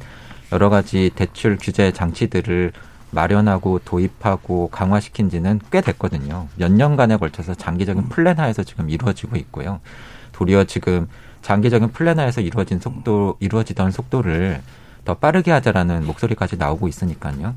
[0.53, 2.73] 여러 가지 대출 규제 장치들을
[3.11, 6.49] 마련하고 도입하고 강화시킨 지는 꽤 됐거든요.
[6.57, 8.09] 몇 년간에 걸쳐서 장기적인 음.
[8.09, 9.81] 플랜 하에서 지금 이루어지고 있고요.
[10.33, 11.09] 도리어 지금
[11.43, 14.61] 장기적인 플랜 하에서 이루어진 속도, 이루어지던 속도를
[15.05, 17.55] 더 빠르게 하자라는 목소리까지 나오고 있으니까요.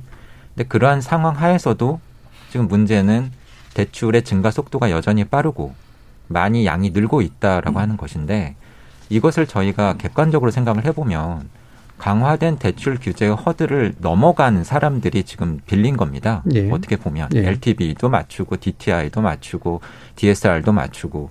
[0.55, 1.99] 근데 그러한 상황 하에서도
[2.49, 3.31] 지금 문제는
[3.73, 5.73] 대출의 증가 속도가 여전히 빠르고
[6.27, 7.81] 많이 양이 늘고 있다라고 음.
[7.81, 8.55] 하는 것인데
[9.09, 11.49] 이것을 저희가 객관적으로 생각을 해보면
[12.01, 16.41] 강화된 대출 규제의 허들을 넘어가는 사람들이 지금 빌린 겁니다.
[16.51, 16.67] 예.
[16.71, 17.47] 어떻게 보면 예.
[17.47, 19.81] LTV도 맞추고 DTI도 맞추고
[20.15, 21.29] DSR도 맞추고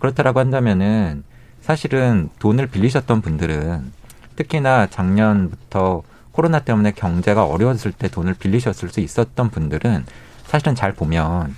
[0.00, 1.22] 그렇다라고 한다면은
[1.60, 3.92] 사실은 돈을 빌리셨던 분들은
[4.34, 10.06] 특히나 작년부터 코로나 때문에 경제가 어려웠을 때 돈을 빌리셨을 수 있었던 분들은
[10.44, 11.54] 사실은 잘 보면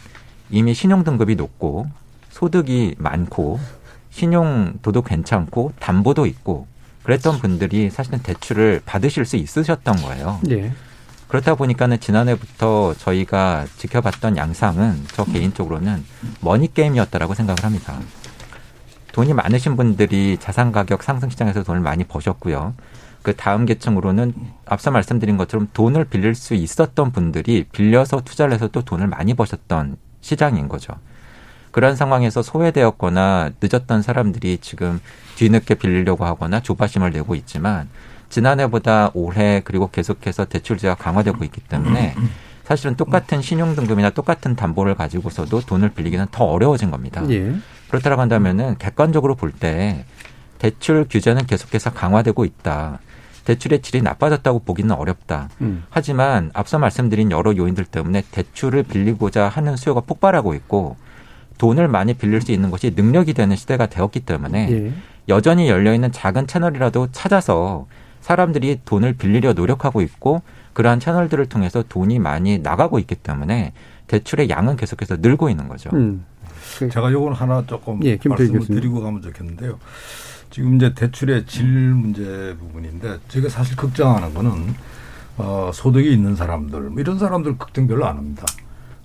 [0.50, 1.86] 이미 신용 등급이 높고
[2.28, 3.58] 소득이 많고
[4.10, 6.66] 신용 도도 괜찮고 담보도 있고
[7.02, 10.40] 그랬던 분들이 사실은 대출을 받으실 수 있으셨던 거예요.
[10.42, 10.72] 네.
[11.28, 16.04] 그렇다 보니까는 지난해부터 저희가 지켜봤던 양상은 저 개인적으로는
[16.40, 17.98] 머니 게임이었다라고 생각을 합니다.
[19.12, 22.74] 돈이 많으신 분들이 자산 가격 상승 시장에서 돈을 많이 버셨고요.
[23.22, 24.34] 그 다음 계층으로는
[24.66, 29.96] 앞서 말씀드린 것처럼 돈을 빌릴 수 있었던 분들이 빌려서 투자를 해서 또 돈을 많이 버셨던
[30.20, 30.92] 시장인 거죠.
[31.72, 35.00] 그런 상황에서 소외되었거나 늦었던 사람들이 지금
[35.36, 37.88] 뒤늦게 빌리려고 하거나 조바심을 내고 있지만
[38.28, 42.14] 지난해보다 올해 그리고 계속해서 대출제가 강화되고 있기 때문에
[42.64, 47.22] 사실은 똑같은 신용등급이나 똑같은 담보를 가지고서도 돈을 빌리기는 더 어려워진 겁니다.
[47.30, 47.52] 예.
[47.88, 50.04] 그렇다고 한다면은 객관적으로 볼 때
[50.58, 53.00] 대출 규제는 계속해서 강화되고 있다.
[53.44, 55.48] 대출의 질이 나빠졌다고 보기는 어렵다.
[55.60, 55.82] 음.
[55.90, 60.96] 하지만 앞서 말씀드린 여러 요인들 때문에 대출을 빌리고자 하는 수요가 폭발하고 있고
[61.58, 64.92] 돈을 많이 빌릴 수 있는 것이 능력이 되는 시대가 되었기 때문에 예.
[65.28, 67.86] 여전히 열려 있는 작은 채널이라도 찾아서
[68.20, 73.72] 사람들이 돈을 빌리려 노력하고 있고 그러한 채널들을 통해서 돈이 많이 나가고 있기 때문에
[74.06, 75.90] 대출의 양은 계속해서 늘고 있는 거죠.
[75.92, 76.24] 음.
[76.78, 78.80] 제가 요건 하나 조금 예, 말씀을 교수님.
[78.80, 79.78] 드리고 가면 좋겠는데요.
[80.50, 84.74] 지금 이제 대출의 질 문제 부분인데 제가 사실 걱정하는 거는
[85.38, 88.44] 어, 소득이 있는 사람들 뭐 이런 사람들 걱정 별로 안 합니다.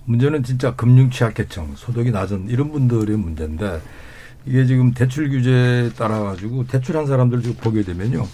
[0.08, 3.82] 문제는 진짜 금융 취약계층, 소득이 낮은 이런 분들의 문제인데
[4.46, 8.26] 이게 지금 대출 규제에 따라 가지고 대출한 사람들 지금 보게 되면요.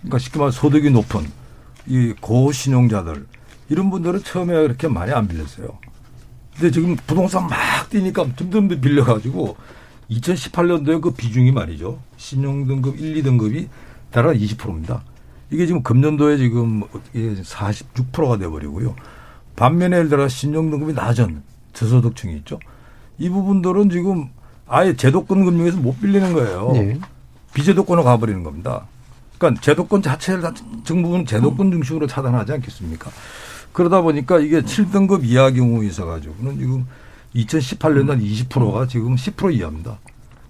[0.00, 1.20] 그러니까 쉽게 말해 소득이 높은
[1.86, 3.26] 이 고신용자들
[3.68, 5.78] 이런 분들은 처음에 그렇게 많이 안 빌렸어요.
[6.54, 7.58] 근데 지금 부동산 막
[7.90, 9.58] 뛰니까 듬듬 빌려 가지고
[10.10, 12.00] 2018년도에 그 비중이 말이죠.
[12.16, 13.68] 신용등급 1, 2등급이
[14.10, 15.04] 달아 20%입니다.
[15.50, 18.96] 이게 지금 금년도에 지금 46%가 돼버리고요.
[19.56, 22.58] 반면에 예를 들어 신용등급이 낮은 저소득층이 있죠.
[23.18, 24.30] 이 부분들은 지금
[24.66, 26.70] 아예 제도권 금융에서 못 빌리는 거예요.
[26.72, 26.98] 네.
[27.54, 28.86] 비제도권으로 가버리는 겁니다.
[29.38, 30.42] 그러니까 제도권 자체를
[30.84, 33.10] 정부는 제도권 중심으로 차단하지 않겠습니까?
[33.72, 36.86] 그러다 보니까 이게 7등급 이하 경우 있어가지고는 지금
[37.34, 39.98] 2018년도 20%가 지금 10% 이하입니다.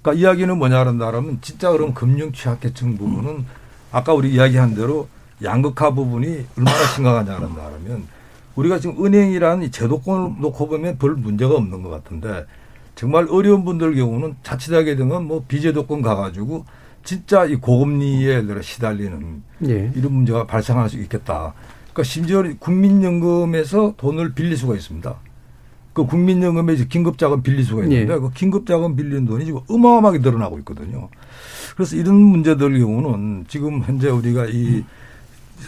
[0.03, 3.45] 그러니까 이야기는 뭐냐는 하면 진짜 그럼 금융 취약계층 부분은
[3.93, 5.09] 아까 우리 이야기한 대로
[5.43, 8.07] 양극화 부분이 얼마나 심각하냐는 하면
[8.57, 12.47] 우리가 지금 은행이라는 제도권을 놓고 보면 별 문제가 없는 것 같은데
[12.95, 16.65] 정말 어려운 분들 경우는 자칫하게 되면 뭐 비제도권 가가지고
[17.05, 19.93] 진짜 이 고금리에 시달리는 예.
[19.95, 21.55] 이런 문제가 발생할 수 있겠다.
[21.93, 25.15] 그러니까 심지어 국민연금에서 돈을 빌릴 수가 있습니다.
[25.93, 28.19] 그 국민연금에 이제 긴급자금 빌릴 수가 있는데 예.
[28.19, 31.09] 그 긴급자금 빌리는 돈이 지금 어마어마하게 늘어나고 있거든요.
[31.75, 34.85] 그래서 이런 문제들 경우는 지금 현재 우리가 이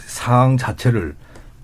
[0.05, 1.15] 상황 자체를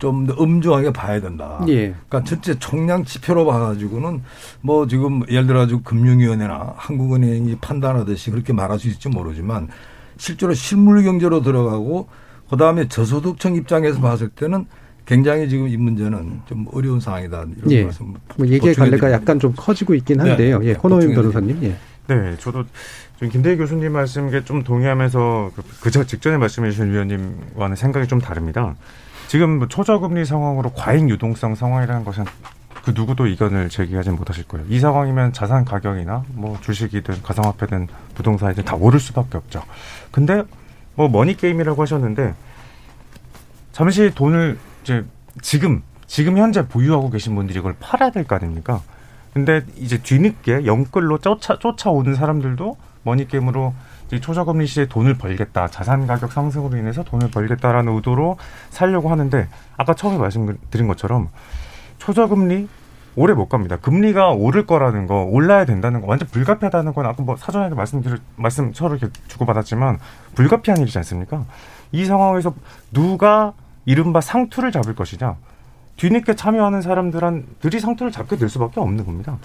[0.02, 1.64] 좀더 엄중하게 봐야 된다.
[1.68, 1.94] 예.
[2.10, 4.22] 그러니까 전체 총량 지표로 봐가지고는
[4.62, 9.70] 뭐 지금 예를 들어 가지고 금융위원회나 한국은행이 판단하듯이 그렇게 말할 수 있을지 모르지만
[10.18, 12.10] 실제로 실물 경제로 들어가고
[12.50, 14.66] 그 다음에 저소득층 입장에서 봤을 때는
[15.06, 17.84] 굉장히 지금 이 문제는 좀 어려운 상황이다 이런 예.
[17.84, 18.14] 말씀.
[18.38, 20.30] 뭐 얘기의 갈래가 약간 좀 커지고 있긴 네.
[20.30, 20.60] 한데요.
[20.60, 20.70] 네.
[20.70, 21.60] 예, 코노영 변호사님.
[21.64, 21.76] 예.
[22.08, 22.66] 네, 저도
[23.18, 28.76] 좀 김대희 교수님 말씀에 좀 동의하면서 그, 그 직전에 말씀해 주신 위원님과는 생각이 좀 다릅니다.
[29.32, 32.26] 지금 뭐 초저금리 상황으로 과잉 유동성 상황이라는 것은
[32.84, 34.65] 그 누구도 이견을 제기하지 못하실 거예요.
[34.67, 39.63] 이 상황이면 자산 가격이나 뭐 주식이든 가상화폐든 부동산이든 다 오를 수밖에 없죠.
[40.12, 40.44] 근데
[40.96, 42.34] 뭐 머니 게임이라고 하셨는데
[43.72, 45.06] 잠시 돈을 이제
[45.41, 48.82] 지금 지금 현재 보유하고 계신 분들이 이걸 팔아야 될 거 아닙니까?
[49.34, 53.74] 근데 이제 뒤늦게 영끌로 쫓아 쫓아오는 사람들도 머니 게임으로
[54.19, 58.38] 초저금리 시에 돈을 벌겠다 자산 가격 상승으로 인해서 돈을 벌겠다라는 의도로
[58.69, 59.47] 살려고 하는데
[59.78, 61.30] 아까 처음에 말씀드린 것처럼
[61.97, 62.67] 초저금리
[63.15, 63.78] 오래 못 갑니다.
[63.78, 68.74] 금리가 오를 거라는 거, 올라야 된다는 거, 완전 불가피하다는 건 아까 뭐 사전에 말씀드릴, 말씀
[68.74, 70.00] 서로 이렇게 주고받았지만
[70.36, 71.45] 불가피한 일이지 않습니까?
[71.91, 72.54] 이 상황에서
[72.91, 73.54] 누가
[73.86, 75.36] 이른바 상투를 잡을 것이냐.
[75.97, 79.38] 뒤늦게 참여하는 사람들한들이 상투를 잡게 될 수밖에 없는 겁니다.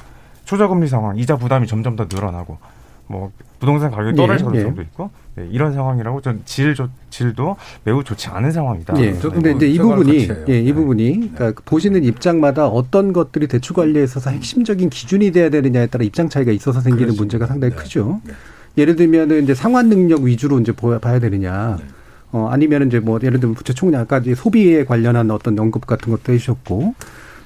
[0.44, 2.58] 초저금리 상황, 이자 부담이 점점 더 늘어나고
[3.06, 4.84] 뭐 부동산 가격이 떨어질 예, 가능성도 예.
[4.84, 6.74] 있고 네, 이런 상황이라고 전 질,
[7.10, 9.00] 질도 매우 좋지 않은 상황이다.
[9.00, 9.12] 예.
[9.12, 10.72] 그런데 이제 이 부분이 예, 이 네.
[10.72, 16.28] 부분이 그러니까 보시는 입장마다 어떤 것들이 대출 관리에 있어서 핵심적인 기준이 돼야 되느냐에 따라 입장
[16.28, 17.22] 차이가 있어서 생기는 그렇습니다.
[17.22, 17.82] 문제가 상당히 네.
[17.82, 18.20] 크죠.
[18.24, 18.32] 네.
[18.78, 21.76] 예를 들면은 이제 상환 능력 위주로 이제 봐야 되느냐.
[21.78, 21.84] 네.
[22.32, 26.32] 어, 아니면 이제 뭐 예를 들면 부채 총량 아까 소비에 관련한 어떤 언급 같은 것도
[26.32, 26.94] 해주셨고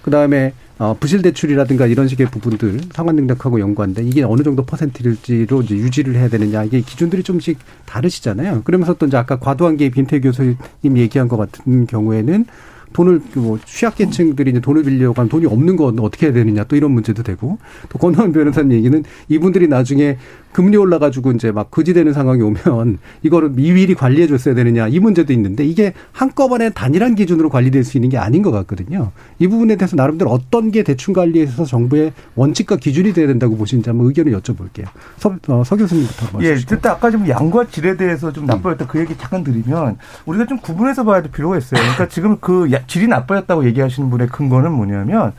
[0.02, 5.60] 그 다음에 어, 부실 대출이라든가 이런 식의 부분들 상환 능력하고 연관돼 이게 어느 정도 퍼센트일지로
[5.62, 8.62] 이제 유지를 해야 되느냐 이게 기준들이 좀씩 다르시잖아요.
[8.64, 10.56] 그러면서 또 이제 아까 과도한 개입 빈태 교수님
[10.96, 12.46] 얘기한 것 같은 경우에는
[12.92, 16.90] 돈을 뭐 취약계층들이 이제 돈을 빌려고 하면 돈이 없는 건 어떻게 해야 되느냐 또 이런
[16.92, 17.58] 문제도 되고
[17.88, 20.16] 또 권호원 변호사님 얘기는 이분들이 나중에
[20.52, 25.64] 금리 올라가지고 이제 막 거지되는 상황이 오면 이거를 미밀히 관리해 줬어야 되느냐 이 문제도 있는데
[25.64, 29.12] 이게 한꺼번에 단일한 기준으로 관리될 수 있는 게 아닌 것 같거든요.
[29.38, 33.88] 이 부분에 대해서 나름대로 어떤 게 대출 관리에 있어서 정부의 원칙과 기준이 돼야 된다고 보시는지
[33.88, 34.86] 한번 의견을 여쭤볼게요.
[35.16, 39.16] 서, 어, 서 교수님부터 예, 일단 아까 좀 양과 질에 대해서 좀 나빠졌다 그 얘기
[39.16, 41.80] 잠깐 드리면 우리가 좀 구분해서 봐야 될 필요가 있어요.
[41.80, 45.32] 그러니까 지금 그 질이 나빠졌다고 얘기하시는 분의 근거는 뭐냐면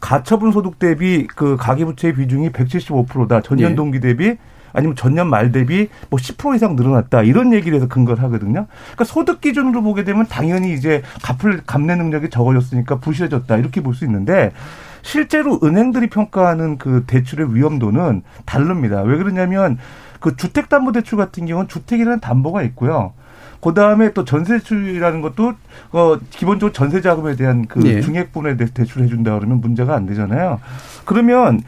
[0.00, 3.40] 가처분 소득 대비 그 가계부채의 비중이 175%다.
[3.42, 3.74] 전년 예.
[3.74, 4.36] 동기 대비
[4.76, 8.66] 아니면 전년 말 대비 뭐 10% 이상 늘어났다 이런 얘기를 해서 근거를 하거든요.
[8.84, 14.04] 그러니까 소득 기준으로 보게 되면 당연히 이제 갚을 감내 능력이 적어졌으니까 부실해졌다 이렇게 볼 수
[14.04, 14.52] 있는데
[15.00, 19.00] 실제로 은행들이 평가하는 그 대출의 위험도는 다릅니다.
[19.02, 19.78] 왜 그러냐면
[20.20, 23.14] 그 주택담보대출 같은 경우는 주택이라는 담보가 있고요.
[23.62, 25.54] 그 다음에 또 전세 대출이라는 것도
[25.92, 28.02] 어 기본적으로 전세 자금에 대한 그 예.
[28.02, 30.60] 중액분에 대해서 대출해 준다 그러면 문제가 안 되잖아요.
[31.06, 31.60] 그러면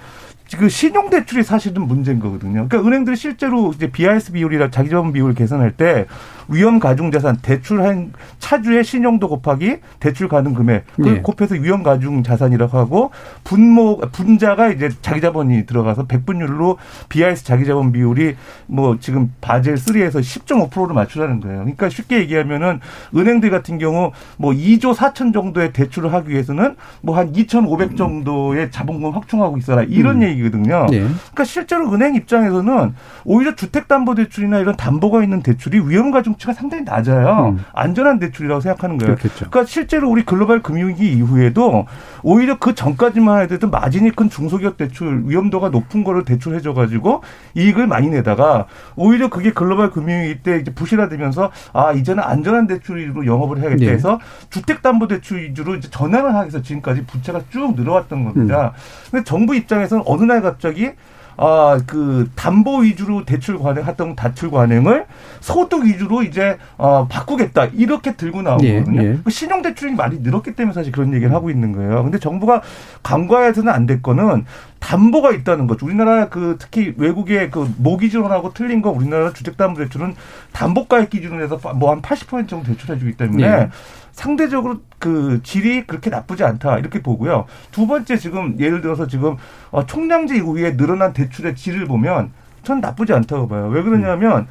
[0.56, 2.66] 그 신용 대출이 사실은 문제인 거거든요.
[2.68, 6.06] 그러니까 은행들이 실제로 이제 BIS 비율이라 자기 자본 비율을 계산할 때
[6.48, 11.20] 위험 가중 자산 대출한 차주의 신용도 곱하기 대출 가능 금액 그걸 네.
[11.20, 13.10] 곱해서 위험 가중 자산이라고 하고
[13.44, 16.78] 분모 분자가 이제 자기 자본이 들어가서 백분율로
[17.10, 21.58] BIS 자기 자본 비율이 뭐 지금 바젤 3에서 10.5%로 맞추라는 거예요.
[21.58, 22.80] 그러니까 쉽게 얘기하면은
[23.14, 29.12] 은행들 같은 경우 뭐 2조 4천 정도의 대출을 하기 위해서는 뭐 한 2,500 정도의 자본금
[29.12, 30.28] 확충하고 있어라 이런 음.
[30.28, 30.86] 얘기거든요.
[30.88, 31.00] 네.
[31.00, 37.56] 그러니까 실제로 은행 입장에서는 오히려 주택담보대출이나 이런 담보가 있는 대출이 위험 가중 가치가 상당히 낮아요.
[37.56, 37.64] 음.
[37.72, 39.16] 안전한 대출이라고 생각하는 거예요.
[39.16, 39.50] 그렇겠죠.
[39.50, 41.86] 그러니까 실제로 우리 글로벌 금융위기 이후에도
[42.22, 47.22] 오히려 그 전까지만 해도 마진이 큰 중소기업 대출 위험도가 높은 거를 대출해줘 가지고
[47.54, 53.58] 이익을 많이 내다가 오히려 그게 글로벌 금융위기 때 이제 부실화되면서 아 이제는 안전한 대출로 영업을
[53.58, 53.90] 해야겠다 네.
[53.90, 54.18] 해서
[54.50, 58.72] 주택담보대출 위주로 이제 전환을 하기 위해서 지금까지 부채가 쭉 늘어왔던 겁니다.
[58.74, 59.10] 음.
[59.10, 60.92] 근데 정부 입장에서는 어느 날 갑자기
[61.40, 65.06] 아, 그 담보 위주로 대출 관행 했던 대출 관행을
[65.40, 69.02] 소득 위주로 이제 어 바꾸겠다 이렇게 들고 나오거든요.
[69.02, 69.18] 예, 예.
[69.24, 72.02] 그 신용 대출이 많이 늘었기 때문에 사실 그런 얘기를 하고 있는 거예요.
[72.02, 72.60] 근데 정부가
[73.02, 74.44] 간과해서는 안 될 거는
[74.80, 75.86] 담보가 있다는 거죠.
[75.86, 80.14] 우리나라 그 특히 외국의 그 모기지론하고 틀린 거 우리나라 주택담보대출은
[80.52, 83.70] 담보가액 기준으로 해서 뭐 한 80% 정도 대출해주기 때문에 예.
[84.18, 87.46] 상대적으로 그 질이 그렇게 나쁘지 않다 이렇게 보고요.
[87.70, 89.36] 두 번째 지금 예를 들어서 지금
[89.70, 92.32] 어, 총량제 이후에 늘어난 대출의 질을 보면
[92.64, 93.68] 전 나쁘지 않다고 봐요.
[93.68, 94.48] 왜 그러냐면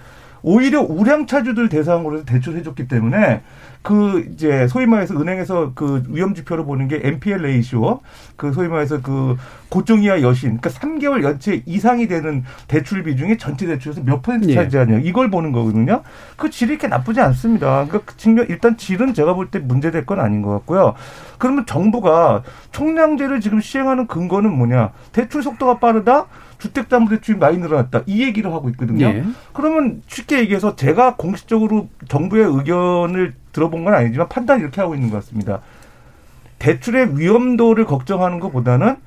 [0.47, 3.41] 오히려 우량차주들 대상으로 대출해줬기 때문에
[3.81, 7.99] 그 이제 소위 말해서 은행에서 그 위험 지표로 보는 게 NPL 레이시오
[8.37, 9.35] 그 소위 말해서 그
[9.69, 14.55] 고정 이하 여신 그러니까 3개월 연체 이상이 되는 대출 비중이 전체 대출에서 몇 퍼센트 예.
[14.55, 16.01] 차지하냐 이걸 보는 거거든요.
[16.37, 17.85] 그 질이 이렇게 나쁘지 않습니다.
[17.85, 20.93] 그러니까 그 측면 일단 질은 제가 볼 때 문제될 건 아닌 것 같고요.
[21.37, 24.91] 그러면 정부가 총량제를 지금 시행하는 근거는 뭐냐?
[25.11, 26.27] 대출 속도가 빠르다.
[26.59, 28.03] 주택담보대출이 많이 늘어났다.
[28.05, 29.05] 이 얘기를 하고 있거든요.
[29.05, 29.23] 예.
[29.53, 35.17] 그러면 쉽게 얘기해서 제가 공식적으로 정부의 의견을 들어본 건 아니지만 판단 이렇게 하고 있는 것
[35.17, 35.61] 같습니다.
[36.59, 38.97] 대출의 위험도를 걱정하는 것보다는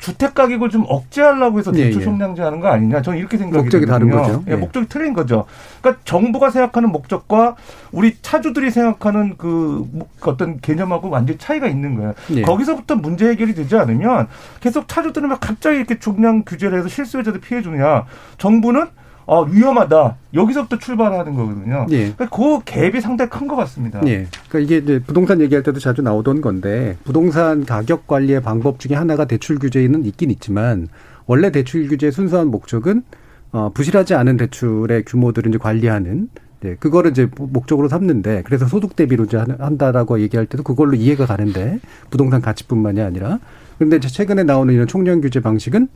[0.00, 3.02] 주택 가격을 좀 억제하려고 해서 예, 대출 총량제 하는 거 아니냐.
[3.02, 4.42] 저는 이렇게 생각이 목적이 다른 거죠.
[4.48, 5.44] 예, 목적이 틀린 거죠.
[5.80, 7.54] 그러니까 정부가 생각하는 목적과
[7.92, 9.86] 우리 차주들이 생각하는 그
[10.22, 12.14] 어떤 개념하고 완전 히 차이가 있는 거예요.
[12.30, 12.42] 예.
[12.42, 14.26] 거기서부터 문제 해결이 되지 않으면
[14.60, 18.06] 계속 차주들은 갑자기 이렇게 총량 규제를 해서 실수요자들 피해 주느냐.
[18.38, 18.86] 정부는
[19.30, 20.16] 어, 위험하다.
[20.34, 21.86] 여기서부터 출발하는 거거든요.
[21.90, 22.10] 예.
[22.10, 24.00] 그러니까 그 갭이 상당히 큰 것 같습니다.
[24.06, 24.26] 예.
[24.48, 29.26] 그러니까 이게 이제 부동산 얘기할 때도 자주 나오던 건데 부동산 가격 관리의 방법 중에 하나가
[29.26, 30.88] 대출 규제는 있긴 있지만
[31.26, 33.04] 원래 대출 규제의 순수한 목적은
[33.52, 36.28] 어, 부실하지 않은 대출의 규모들을 이제 관리하는
[36.64, 41.78] 예, 그거를 이제 목적으로 삼는데 그래서 소득 대비로 이제 한다라고 얘기할 때도 그걸로 이해가 가는데
[42.10, 43.38] 부동산 가치뿐만이 아니라
[43.78, 45.86] 그런데 최근에 나오는 이런 총량 규제 방식은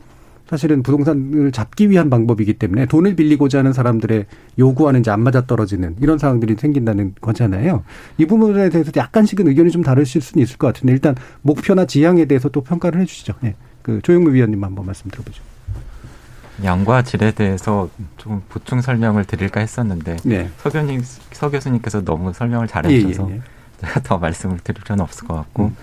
[0.49, 4.27] 사실은 부동산을 잡기 위한 방법이기 때문에 돈을 빌리고자 하는 사람들의
[4.59, 7.83] 요구와는 이제 안 맞아 떨어지는 이런 상황들이 생긴다는 거잖아요.
[8.19, 12.49] 이 부분에 대해서 약간씩은 의견이 좀 다르실 수는 있을 것 같은데 일단 목표나 지향에 대해서
[12.51, 13.35] 또 평가를 해 주시죠.
[13.41, 13.55] 네.
[13.83, 15.43] 그 조영무 위원님 한번 말씀 들어보죠.
[16.63, 20.51] 양과 질에 대해서 좀 보충 설명을 드릴까 했었는데 네.
[20.59, 21.03] 서 교수님
[21.33, 23.43] 서 교수님께서 너무 설명을 잘해주셔서 예, 예, 예.
[23.81, 25.77] 제가 더 말씀을 드릴 필요는 없을 것 같고 음.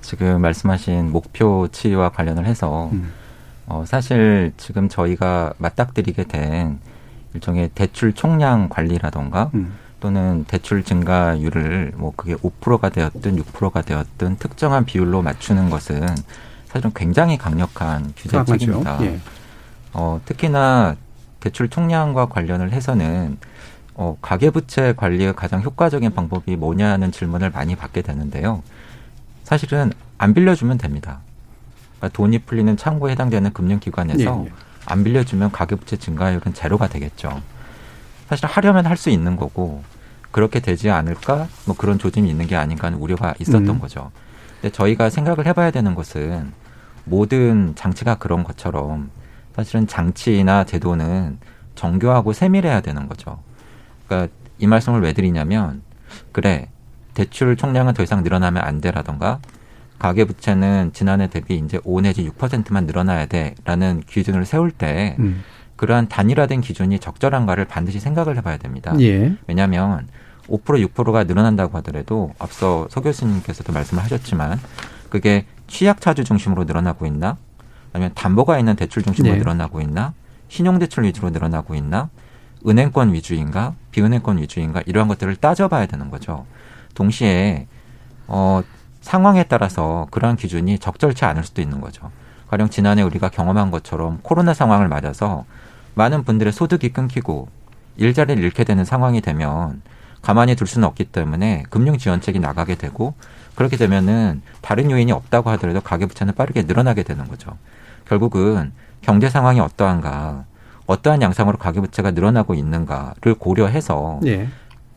[0.00, 3.12] 지금 말씀하신 목표치와 관련을 해서 음.
[3.66, 6.78] 어, 사실 지금 저희가 맞닥뜨리게 된
[7.34, 9.74] 일종의 대출 총량 관리라던가 음.
[10.00, 16.06] 또는 대출 증가율을 뭐 그게 5%가 되었든 6%가 되었든 특정한 비율로 맞추는 것은
[16.66, 18.98] 사실은 굉장히 강력한 규제책입니다.
[19.02, 19.18] 예.
[19.92, 20.96] 어, 특히나
[21.40, 23.38] 대출 총량과 관련을 해서는
[23.94, 28.62] 어, 가계부채 관리의 가장 효과적인 방법이 뭐냐는 질문을 많이 받게 되는데요.
[29.44, 31.20] 사실은 안 빌려주면 됩니다.
[32.08, 34.52] 돈이 풀리는 창구에 해당되는 금융기관에서 예, 예.
[34.86, 37.40] 안 빌려주면 가계부채 증가율은 제로가 되겠죠.
[38.28, 39.82] 사실 하려면 할 수 있는 거고
[40.30, 43.78] 그렇게 되지 않을까 뭐 그런 조짐이 있는 게 아닌가 하는 우려가 있었던 음.
[43.78, 44.10] 거죠.
[44.60, 46.52] 근데 저희가 생각을 해봐야 되는 것은
[47.04, 49.10] 모든 장치가 그런 것처럼
[49.54, 51.38] 사실은 장치나 제도는
[51.74, 53.38] 정교하고 세밀해야 되는 거죠.
[54.06, 55.82] 그러니까 이 말씀을 왜 드리냐면
[56.32, 56.68] 그래
[57.14, 59.38] 대출 총량은 더 이상 늘어나면 안 돼라던가
[60.04, 65.42] 가계 부채는 지난해 대비 이제 5 내지 6%만 늘어나야 돼라는 기준을 세울 때 음.
[65.76, 68.94] 그러한 단일화된 기준이 적절한가를 반드시 생각을 해봐야 됩니다.
[69.00, 69.34] 예.
[69.46, 70.06] 왜냐하면
[70.48, 70.62] 5%
[70.92, 74.60] 6%가 늘어난다고 하더라도 앞서 서 교수님께서도 말씀을 하셨지만
[75.08, 77.38] 그게 취약차주 중심으로 늘어나고 있나
[77.94, 79.38] 아니면 담보가 있는 대출 중심으로 네.
[79.38, 80.12] 늘어나고 있나
[80.48, 82.10] 신용대출 위주로 늘어나고 있나
[82.66, 86.44] 은행권 위주인가 비은행권 위주인가 이러한 것들을 따져봐야 되는 거죠.
[86.92, 87.68] 동시에
[88.26, 88.62] 어
[89.04, 92.10] 상황에 따라서 그러한 기준이 적절치 않을 수도 있는 거죠.
[92.48, 95.44] 가령 지난해 우리가 경험한 것처럼 코로나 상황을 맞아서
[95.94, 97.48] 많은 분들의 소득이 끊기고
[97.98, 99.82] 일자리를 잃게 되는 상황이 되면
[100.22, 103.12] 가만히 둘 수는 없기 때문에 금융 지원책이 나가게 되고
[103.54, 107.58] 그렇게 되면은 다른 요인이 없다고 하더라도 가계부채는 빠르게 늘어나게 되는 거죠.
[108.08, 110.44] 결국은 경제 상황이 어떠한가,
[110.86, 114.48] 어떠한 양상으로 가계부채가 늘어나고 있는가를 고려해서 예.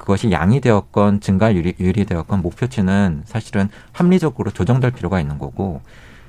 [0.08, 5.82] 그것이 양이 되었건 증가율이 되었건 목표치는 사실은 합리적으로 조정될 필요가 있는 거고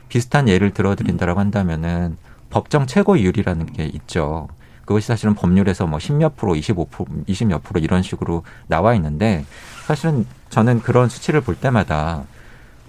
[0.09, 2.17] 비슷한 예를 들어드린다라고 한다면은
[2.51, 4.49] 법정 최고이율이라는 게 있죠.
[4.85, 9.45] 그것이 사실은 법률에서 뭐 10몇 프로, 25%, 20몇 프로 이런 식으로 나와 있는데
[9.87, 12.25] 사실은 저는 그런 수치를 볼 때마다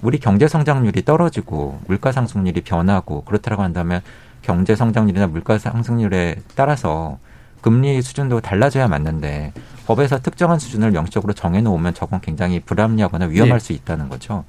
[0.02, 4.02] 우리 경제 성장률이 떨어지고 물가 상승률이 변하고 그렇다고 한다면
[4.42, 7.20] 경제 성장률이나 물가 상승률에 따라서
[7.62, 9.54] 금리 수준도 달라져야 맞는데
[9.86, 13.66] 법에서 특정한 수준을 명시적으로 정해놓으면 저건 굉장히 불합리하거나 위험할 네.
[13.66, 14.44] 수 있다는 거죠.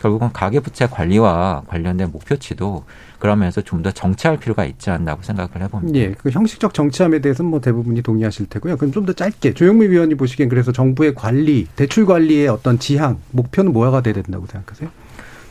[0.00, 2.84] 결국은 가계부채 관리와 관련된 목표치도
[3.18, 5.98] 그러면서 좀 더 정치할 필요가 있지 않나고 생각을 해봅니다.
[5.98, 8.78] 예, 그 형식적 정치함에 대해서는 뭐 대부분이 동의하실 테고요.
[8.78, 13.72] 그럼 좀 더 짧게 조영미 위원이 보시기엔 그래서 정부의 관리, 대출 관리의 어떤 지향, 목표는
[13.74, 14.88] 뭐가 돼야 된다고 생각하세요?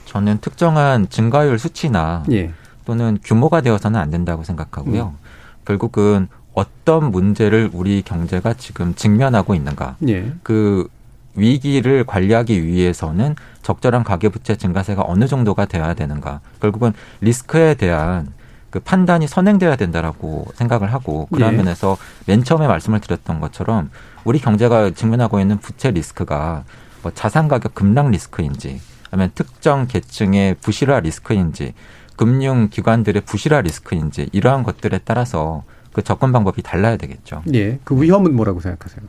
[0.05, 2.51] 저는 특정한 증가율 수치나 예.
[2.85, 5.13] 또는 규모가 되어서는 안 된다고 생각하고요.
[5.15, 5.25] 음.
[5.65, 6.27] 결국은
[6.59, 9.95] 어떤 문제를 우리 경제가 지금 직면하고 있는가.
[10.09, 10.33] 예.
[10.43, 10.87] 그
[11.35, 16.41] 위기를 관리하기 위해서는 적절한 가계부채 증가세가 어느 정도가 돼야 되는가.
[16.59, 16.91] 결국은
[17.21, 18.33] 리스크에 대한
[18.69, 21.57] 그 판단이 선행돼야 된다라고 생각을 하고 그런 예.
[21.57, 23.89] 면에서 맨 처음에 말씀을 드렸던 것처럼
[24.25, 26.65] 우리 경제가 직면하고 있는 부채 리스크가
[27.01, 31.73] 뭐 자산 가격 급락 리스크인지 아니면 특정 계층의 부실화 리스크인지
[32.17, 37.43] 금융 기관들의 부실화 리스크인지 이러한 것들에 따라서 그 접근 방법이 달라야 되겠죠.
[37.53, 37.79] 예.
[37.83, 39.01] 그 위험은 뭐라고 생각하세요?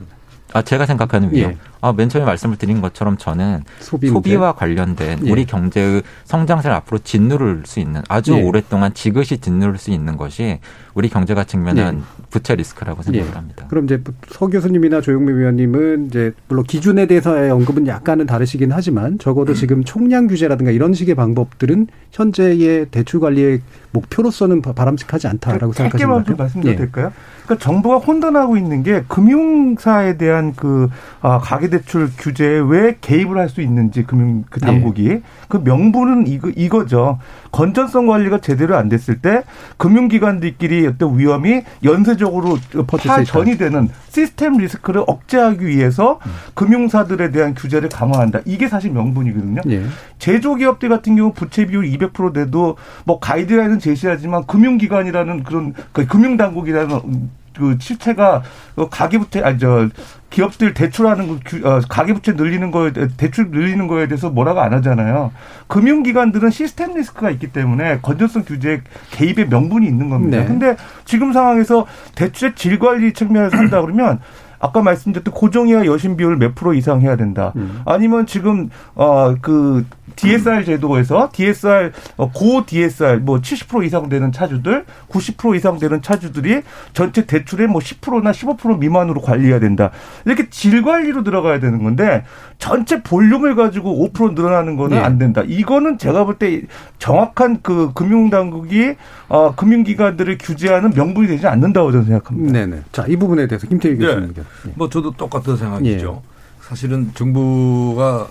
[0.53, 1.53] 아, 제가 생각하는 위험.
[1.53, 1.57] 예.
[1.81, 5.31] 아, 맨 처음에 말씀을 드린 것처럼 저는 소비 와 관련된 예.
[5.31, 8.43] 우리 경제의 성장세를 앞으로 짓누를 수 있는 아주 예.
[8.43, 10.61] 오랫동안 지그시 짓누를 수 있는 것이
[10.94, 12.00] 우리 경제가 직면한 예.
[12.31, 13.33] 부채 리스크라고 생각을 예.
[13.33, 13.66] 합니다.
[13.68, 19.53] 그럼 이제 서 교수님이나 조영미 위원님은 이제 물론 기준에 대해서의 언급은 약간은 다르시긴 하지만 적어도
[19.55, 23.61] 지금 총량 규제라든가 이런 식의 방법들은 현재의 대출 관리의
[23.92, 26.24] 목표로서는 바람직하지 않다라고 생각하시는 거죠?
[26.24, 26.76] 짧게만 말씀드려도 예.
[26.76, 27.12] 될까요?
[27.44, 30.88] 그러니까 정부가 혼돈하고 있는 게 금융사에 대한 그
[31.20, 35.22] 아, 가계대출 규제에 왜 개입을 할 수 있는지 금융 그 당국이 네.
[35.48, 37.18] 그 명분은 이거 이거죠.
[37.50, 39.42] 건전성 관리가 제대로 안 됐을 때
[39.76, 46.31] 금융기관들끼리 어떤 위험이 연쇄적으로 파전이 되는 시스템 리스크를 억제하기 위해서 음.
[46.55, 48.40] 금융사들에 대한 규제를 강화한다.
[48.45, 49.62] 이게 사실 명분이거든요.
[49.64, 49.85] 네.
[50.19, 57.77] 제조기업들 같은 경우 부채 비율 200% 돼도 뭐 가이드라인은 제시하지만 금융기관이라는 그런 그 금융당국이라는 그
[57.81, 58.43] 실체가
[58.77, 59.89] 그 가계부채 아니 저
[60.31, 65.33] 기업들 대출하는 거 어, 가계부채 늘리는 거에 대출 늘리는 거에 대해서 뭐라고 안 하잖아요.
[65.67, 70.39] 금융기관들은 시스템 리스크가 있기 때문에 건전성 규제 개입의 명분이 있는 겁니다.
[70.39, 70.47] 네.
[70.47, 74.21] 근데 지금 상황에서 대출의 질 관리 측면에서 한다 그러면
[74.61, 77.53] 아까 말씀드렸던 고정이와 여신 비율 몇 프로 이상 해야 된다.
[77.57, 77.81] 음.
[77.87, 79.87] 아니면 지금 어그
[80.20, 86.62] DSR 제도에서 DSR 어, 고 DSR 뭐 70% 이상 되는 차주들, 90% 이상 되는 차주들이
[86.92, 89.90] 전체 대출의 뭐 10%나 15% 미만으로 관리해야 된다.
[90.24, 92.24] 이렇게 질 관리로 들어가야 되는 건데
[92.59, 95.02] 전체 볼륨을 가지고 5% 늘어나는 거는 네.
[95.02, 95.42] 안 된다.
[95.46, 96.62] 이거는 제가 볼 때
[96.98, 98.94] 정확한 그 금융 당국이
[99.28, 102.52] 어 금융기관들을 규제하는 명분이 되지 않는다고 저는 생각합니다.
[102.52, 102.83] 네네.
[102.92, 104.33] 자, 이 부분에 대해서 김태희 교수님.
[104.35, 104.42] 네.
[104.64, 104.72] 네.
[104.74, 106.22] 뭐 저도 똑같은 생각이죠.
[106.24, 106.30] 예.
[106.62, 108.28] 사실은 정부가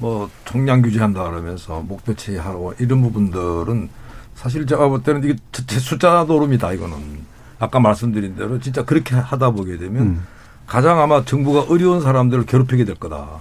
[0.00, 3.88] 뭐 총량 규제한다 그러면서 목표치 하고 이런 부분들은
[4.34, 5.36] 사실 제가 볼 때는 이게
[5.78, 6.96] 숫자 노름이다 이거는
[7.58, 10.26] 아까 말씀드린 대로 진짜 그렇게 하다 보게 되면 음.
[10.66, 13.40] 가장 아마 정부가 어려운 사람들을 괴롭히게 될 거다.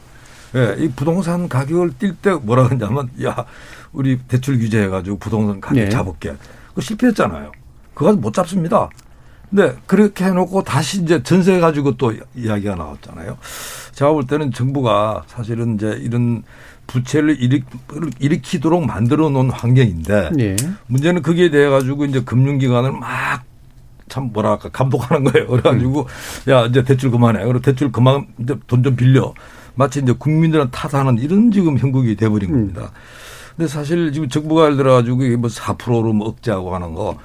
[0.56, 3.45] 예, 이 부동산 가격을 뛸 때 뭐라 그러냐면 야
[3.93, 5.89] 우리 대출 규제해가지고 부동산 가격 네.
[5.89, 6.36] 잡을게.
[6.74, 7.52] 그 실패했잖아요.
[7.93, 8.89] 그거 못 잡습니다.
[9.51, 13.38] 네, 그렇게 해놓고 다시 이제 전세 가지고 또 이야기가 나왔잖아요.
[13.93, 16.43] 제가 볼 때는 정부가 사실은 이제 이런
[16.88, 17.38] 부채를
[18.19, 20.56] 일으키, 도록 만들어 놓은 환경인데 네.
[20.87, 23.50] 문제는 거기에 대해 가지고 이제 금융기관을 막
[24.10, 25.47] 참 뭐랄까 감독하는 거예요.
[25.47, 26.02] 그래가지고
[26.47, 26.52] 음.
[26.52, 27.45] 야 이제 대출 그만해.
[27.45, 29.33] 그리고 대출 그만 이제 돈 좀 빌려.
[29.75, 32.56] 마치 이제 국민들은 탓하는 이런 지금 형국이 돼버린 음.
[32.73, 32.91] 겁니다.
[33.56, 37.17] 근데 사실 지금 정부가 예를 들어가지고 이게 뭐 4%로 뭐 억제하고 하는 거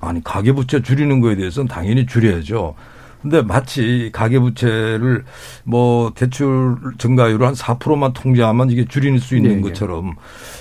[0.00, 2.74] 아니 가계부채 줄이는 거에 대해서는 당연히 줄여야죠.
[3.22, 5.24] 근데 마치 가계부채를
[5.64, 10.14] 뭐 대출 증가율을 한 4%만 통제하면 이게 줄일 수 있는 네, 것처럼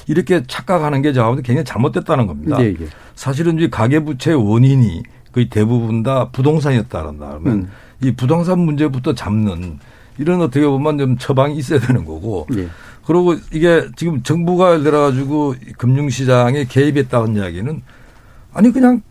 [0.07, 2.57] 이렇게 착각하는 게 제가 보기엔 굉장히 잘못됐다는 겁니다.
[2.57, 2.73] 네,
[3.13, 7.71] 사실은 이 가계부채 원인이 거의 대부분 다 부동산이었다란다 그러면 음.
[8.01, 9.79] 이 부동산 문제부터 잡는
[10.17, 12.67] 이런 어떻게 보면 좀 처방이 있어야 되는 거고 예.
[13.05, 17.81] 그리고 이게 지금 정부가 들어가지고 금융시장에 개입했다는 이야기는
[18.53, 19.01] 아니 그냥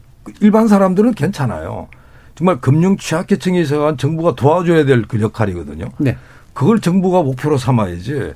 [0.40, 1.88] 일반 사람들은 괜찮아요.
[2.34, 5.86] 정말 금융 취약계층에 있어서 정부가 도와줘야 될 그 역할이거든요.
[5.98, 6.16] 네.
[6.52, 8.32] 그걸 정부가 목표로 삼아야지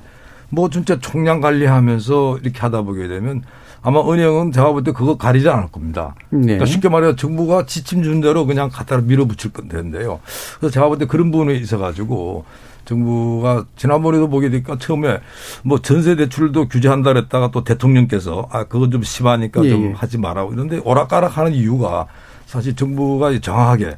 [0.49, 3.43] 뭐 진짜 총량 관리하면서 이렇게 하다 보게 되면
[3.81, 6.15] 아마 은행은 제가 볼 때 그거 가리지 않을 겁니다.
[6.29, 6.41] 네.
[6.41, 10.19] 그러니까 쉽게 말해 서 정부가 지침 준 대로 그냥 갖다 밀어붙일 건데요.
[10.59, 12.45] 그래서 제가 볼 때 그런 부분에 있어 가지고
[12.89, 15.19] 정부가 지난번에도 보게 되니까 처음에
[15.63, 19.91] 뭐 전세 대출도 규제한다 그랬다가 또 대통령께서 아 그건 좀 심하니까 예, 좀 예.
[19.93, 22.07] 하지 말라고 이런데 오락가락하는 이유가
[22.47, 23.97] 사실 정부가 정확하게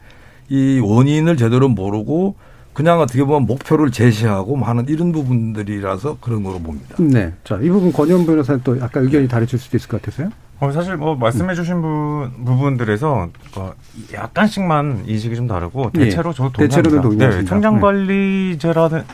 [0.50, 2.36] 이 원인을 제대로 모르고
[2.74, 6.96] 그냥 어떻게 보면 목표를 제시하고 하는 이런 부분들이라서 그런 거로 봅니다.
[7.00, 7.34] 네.
[7.44, 10.32] 자, 이 부분 권현 변호사는 또 약간 의견이 다르실 수도 있을 것 같아서요.
[10.62, 13.74] 어, 사실 뭐 말씀해주신 부, 부분들에서 어,
[14.14, 16.06] 약간씩만 인식이 좀 다르고 예.
[16.06, 17.02] 대체로 저도 동의합니다.
[17.02, 17.42] 동의합니다.
[17.42, 19.06] 네, 청장관리제라는 네.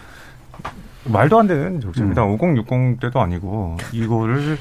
[1.05, 2.25] 말도 안 되는 정책입니다.
[2.25, 2.31] 음.
[2.39, 4.57] 5060 때도 아니고 이거를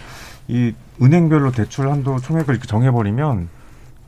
[0.46, 0.72] 이
[1.02, 3.48] 은행별로 대출 한도 총액을 이렇게 정해버리면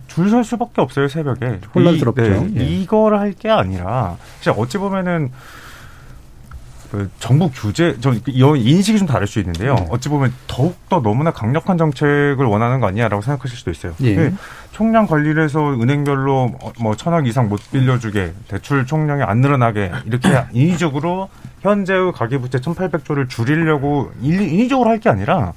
[0.07, 1.61] 줄 설 수밖에 없어요 새벽에.
[1.75, 2.23] 혼란스럽죠.
[2.23, 2.65] 이, 네, 예.
[2.65, 5.33] 이걸 할 게 아니라 진짜 어찌 보면은
[6.91, 9.75] 그 정부 규제, 저 인식이 좀 다를 수 있는데요.
[9.75, 9.87] 네.
[9.91, 13.95] 어찌 보면 더욱 더 너무나 강력한 정책을 원하는 거 아니냐라고 생각하실 수도 있어요.
[14.01, 14.15] 예.
[14.15, 14.35] 그
[14.73, 21.29] 총량 관리를 해서 은행별로 뭐 천억 이상 못 빌려주게, 대출 총량이 안 늘어나게 이렇게 인위적으로
[21.61, 25.53] 현재의 가계부채 1,800조를 줄이려고 인위적으로 할 게 아니라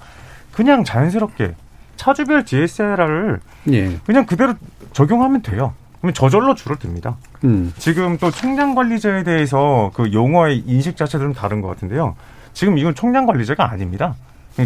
[0.51, 1.55] 그냥 자연스럽게
[1.95, 3.39] 차주별 DSLR을
[3.71, 3.97] 예.
[4.05, 4.53] 그냥 그대로
[4.91, 5.73] 적용하면 돼요.
[6.01, 7.15] 그러면 저절로 줄어듭니다.
[7.43, 7.71] 음.
[7.77, 12.15] 지금 또 총량 관리제에 대해서 그 용어의 인식 자체도 좀 다른 것 같은데요.
[12.53, 14.15] 지금 이건 총량 관리제가 아닙니다.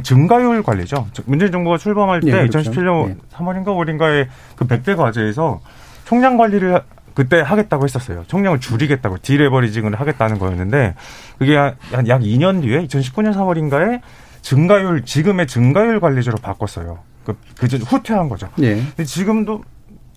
[0.02, 1.08] 증가율 관리죠.
[1.26, 2.60] 문재인 정부가 출범할 때 예, 그렇죠.
[2.72, 3.16] 2017년 예.
[3.34, 5.62] 3월인가 5월인가에 그 100대 과제에서
[6.06, 6.82] 총량 관리를
[7.14, 8.24] 그때 하겠다고 했었어요.
[8.28, 10.96] 총량을 줄이겠다고 디레버리징을 하겠다는 거였는데
[11.38, 11.76] 그게 한
[12.08, 14.02] 약 2년 뒤에 2019년 3월인가에
[14.42, 17.00] 증가율 지금의 증가율 관리제로 바꿨어요.
[17.24, 18.50] 그, 그 후퇴한 거죠.
[18.62, 18.76] 예.
[18.76, 19.64] 근데 지금도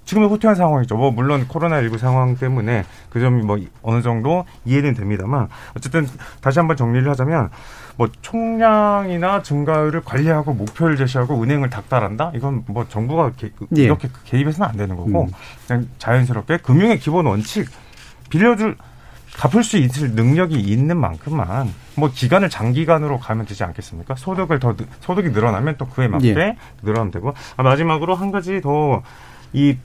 [0.09, 0.97] 지금의 후퇴한 상황이죠.
[0.97, 6.07] 뭐 물론 코로나19 상황 때문에 그 점이 뭐 어느 정도 이해는 됩니다만 어쨌든
[6.41, 7.51] 다시 한번 정리를 하자면
[7.97, 12.33] 뭐 총량이나 증가율을 관리하고 목표를 제시하고 은행을 닥달한다?
[12.35, 13.83] 이건 뭐 정부가 개, 예.
[13.83, 15.29] 이렇게 개입해서는 안 되는 거고 음.
[15.67, 17.69] 그냥 자연스럽게 금융의 기본 원칙
[18.31, 18.77] 빌려줄
[19.37, 24.15] 갚을 수 있을 능력이 있는 만큼만 뭐 기간을 장기간으로 가면 되지 않겠습니까?
[24.15, 26.57] 소득을 더 소득이 늘어나면 또 그에 맞게 예.
[26.83, 29.03] 늘어나면 되고 아, 마지막으로 한 가지 더
[29.53, 29.77] 이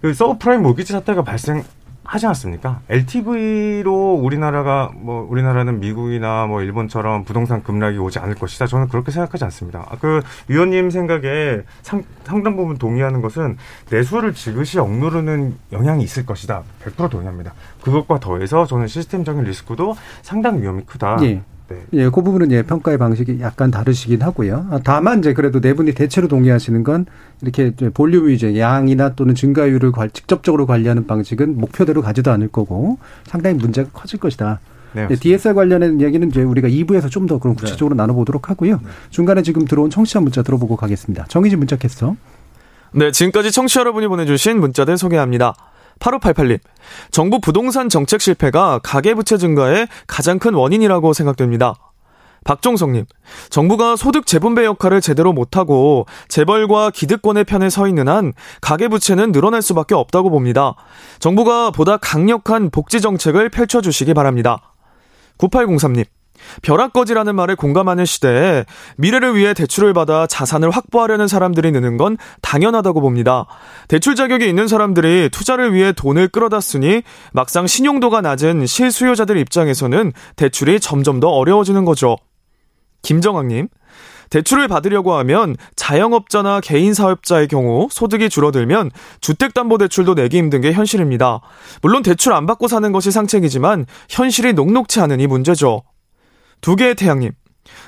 [0.00, 1.64] 그 서브프라임 모기지 사태가 발생
[2.04, 2.78] 하지 않습니까?
[2.88, 8.68] LTV로 우리나라가 뭐 우리나라는 미국이나 뭐 일본처럼 부동산 급락이 오지 않을 것이다.
[8.68, 9.84] 저는 그렇게 생각하지 않습니다.
[9.90, 13.56] 아, 그 위원님 생각에 상, 상당 부분 동의하는 것은
[13.90, 16.62] 내수를 지그시 억누르는 영향이 있을 것이다.
[16.84, 17.54] 100% 동의합니다.
[17.82, 21.16] 그것과 더해서 저는 시스템적인 리스크도 상당히 위험이 크다.
[21.22, 21.42] 예.
[21.68, 21.76] 네.
[21.94, 24.66] 예, 그 부분은 예, 평가의 방식이 약간 다르시긴 하고요.
[24.70, 27.06] 아, 다만 이제 그래도 네 분이 대체로 동의하시는 건
[27.42, 33.90] 이렇게 볼륨 위주 양이나 또는 증가율을 직접적으로 관리하는 방식은 목표대로 가지도 않을 거고 상당히 문제가
[33.92, 34.60] 커질 것이다.
[34.92, 38.02] 네, 예, DSR 관련된 이야기는 이제 우리가 2부에서 좀 더 그럼 구체적으로 네.
[38.02, 38.76] 나눠보도록 하고요.
[38.76, 38.88] 네.
[39.10, 41.26] 중간에 지금 들어온 청취자 문자 들어보고 가겠습니다.
[41.28, 42.14] 정희진 문자 캐스터.
[42.92, 45.54] 네, 지금까지 청취자 여러분이 보내주신 문자들 소개합니다.
[45.98, 46.58] 8588님.
[47.10, 51.74] 정부 부동산 정책 실패가 가계부채 증가의 가장 큰 원인이라고 생각됩니다.
[52.44, 53.06] 박종성님,
[53.50, 59.96] 정부가 소득 재분배 역할을 제대로 못하고 재벌과 기득권의 편에 서 있는 한 가계부채는 늘어날 수밖에
[59.96, 60.76] 없다고 봅니다.
[61.18, 64.74] 정부가 보다 강력한 복지 정책을 펼쳐주시기 바랍니다.
[65.38, 66.04] 9803님,
[66.62, 68.64] 벼락거지라는 말에 공감하는 시대에
[68.96, 73.46] 미래를 위해 대출을 받아 자산을 확보하려는 사람들이 느는 건 당연하다고 봅니다.
[73.88, 80.80] 대출 자격이 있는 사람들이 투자를 위해 돈을 끌어다 쓰니 막상 신용도가 낮은 실수요자들 입장에서는 대출이
[80.80, 82.16] 점점 더 어려워지는 거죠.
[83.02, 83.68] 김정학님,
[84.30, 88.90] 대출을 받으려고 하면 자영업자나 개인 사업자의 경우 소득이 줄어들면
[89.20, 91.40] 주택담보대출도 내기 힘든 게 현실입니다.
[91.82, 95.82] 물론 대출 안 받고 사는 것이 상책이지만 현실이 녹록치 이 문제죠.
[96.60, 97.32] 두 개의 태양님.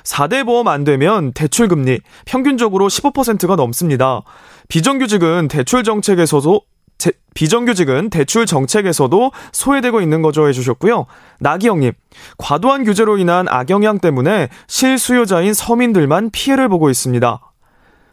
[0.05, 4.23] 4대 보험 안 되면 대출 금리 평균적으로 15%가 넘습니다.
[4.69, 6.62] 비정규직은 대출 정책에서도
[6.99, 11.07] 제, 비정규직은 대출 정책에서도 소외되고 있는 거죠 해주셨고요.
[11.39, 11.93] 나기영님,
[12.39, 17.41] 과도한 규제로 인한 악영향 때문에 실수요자인 서민들만 피해를 보고 있습니다.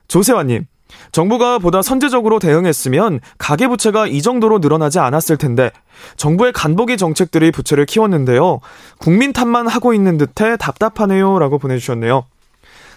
[0.07, 0.67] 조세환님,
[1.11, 5.71] 정부가 보다 선제적으로 대응했으면 가계부채가 이 정도로 늘어나지 않았을 텐데
[6.17, 8.59] 정부의 간보기 정책들이 부채를 키웠는데요.
[8.99, 11.39] 국민 탓만 하고 있는 듯해 답답하네요.
[11.39, 12.25] 라고 보내주셨네요.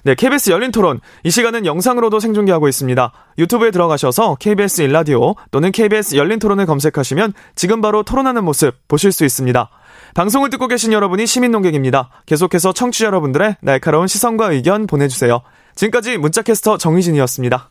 [0.04, 1.00] 네, KBS 열린 토론.
[1.24, 3.12] 이 시간은 영상으로도 생중계하고 있습니다.
[3.38, 9.24] 유튜브에 들어가셔서 KBS 일라디오 또는 KBS 열린 토론을 검색하시면 지금 바로 토론하는 모습 보실 수
[9.24, 9.68] 있습니다.
[10.14, 12.10] 방송을 듣고 계신 여러분이 시민 농객입니다.
[12.26, 15.42] 계속해서 청취자 여러분들의 날카로운 시선과 의견 보내주세요.
[15.74, 17.70] 지금까지 문자캐스터 정희진이었습니다.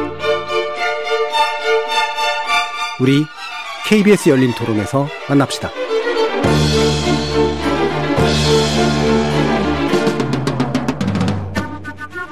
[3.01, 3.25] 우리
[3.87, 5.71] KBS 열린 토론에서 만납시다.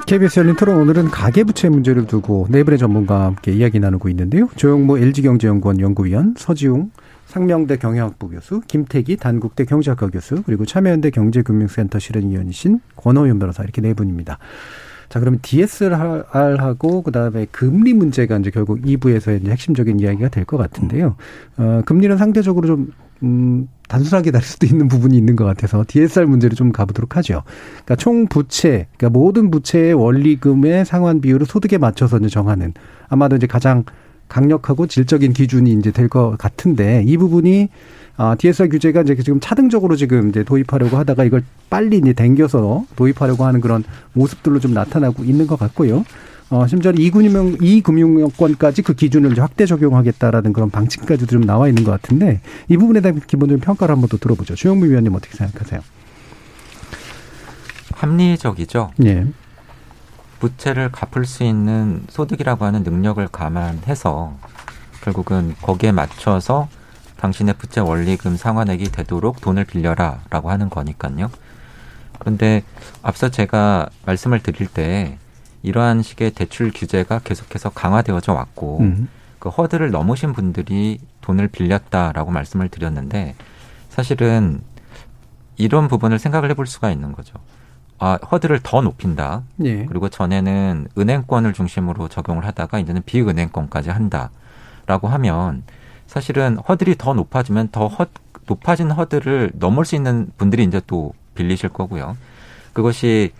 [0.06, 4.48] KBS 열린 토론 오늘은 가계부채 문제를 두고 네이버의 전문가와 함께 이야기 나누고 있는데요.
[4.54, 6.92] 조영모 LG경제연구원 연구위원, 서지웅
[7.26, 13.92] 상명대 경영학부 교수, 김태기 단국대 경제학과 교수, 그리고 참여연대 경제금융센터 실행위원이신 권호연 변호사 이렇게 네
[13.94, 14.38] 분입니다.
[15.10, 21.16] 자, 그러면 DSR하고 그다음에 금리 문제가 이제 결국 2부에서 이제 핵심적인 이야기가 될 것 같은데요.
[21.58, 22.92] 어, 금리는 상대적으로 좀
[23.22, 27.42] 음, 단순하게 다를 수도 있는 부분이 있는 것 같아서 DSR 문제를 좀 가보도록 하죠.
[27.72, 32.72] 그러니까 총 부채, 그러니까 모든 부채의 원리금의 상환 비율을 소득에 맞춰서 이제 정하는
[33.08, 33.84] 아마도 이제 가장
[34.30, 37.68] 강력하고 질적인 기준이 이제 될 것 같은데 이 부분이
[38.16, 43.44] 아, DSR 규제가 이제 지금 차등적으로 지금 이제 도입하려고 하다가 이걸 빨리 이제 당겨서 도입하려고
[43.44, 46.04] 하는 그런 모습들로 좀 나타나고 있는 것 같고요.
[46.50, 52.40] 어, 심지어 이금융, 이금융권까지 그 기준을 확대 적용하겠다라는 그런 방침까지도 좀 나와 있는 것 같은데
[52.68, 54.54] 이 부분에 대한 기본적인 평가를 한번 더 들어보죠.
[54.56, 55.80] 주영무 위원님 어떻게 생각하세요?
[57.92, 58.90] 합리적이죠.
[59.04, 59.26] 예.
[60.40, 64.34] 부채를 갚을 수 있는 소득이라고 하는 능력을 감안해서
[65.02, 66.68] 결국은 거기에 맞춰서
[67.18, 71.30] 당신의 부채 원리금 상환액이 되도록 돈을 빌려라 라고 하는 거니까요.
[72.18, 72.64] 그런데
[73.02, 75.18] 앞서 제가 말씀을 드릴 때
[75.62, 79.08] 이러한 식의 대출 규제가 계속해서 강화되어져 왔고 음.
[79.38, 83.34] 그 허들을 넘으신 분들이 돈을 빌렸다라고 말씀을 드렸는데
[83.90, 84.62] 사실은
[85.56, 87.34] 이런 부분을 생각을 해볼 수가 있는 거죠.
[88.02, 89.42] 아, 허들을 더 높인다.
[89.62, 89.84] 예.
[89.84, 95.62] 그리고 전에는 은행권을 중심으로 적용을 하다가 이제는 비은행권까지 한다라고 하면
[96.06, 98.06] 사실은 허들이 더 높아지면 더 허,
[98.46, 102.16] 높아진 허들을 넘을 수 있는 분들이 이제 또 빌리실 거고요.
[102.72, 103.32] 그것이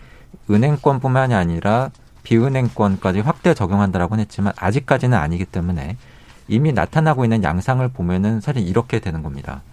[0.49, 1.89] 은행권뿐만이 아니라
[2.21, 5.97] 비은행권까지 확대 적용한다라고는 했지만 아직까지는 아니기 때문에
[6.47, 9.63] 이미 나타나고 있는 양상을 보면은 사실 이렇게 되는 겁니다.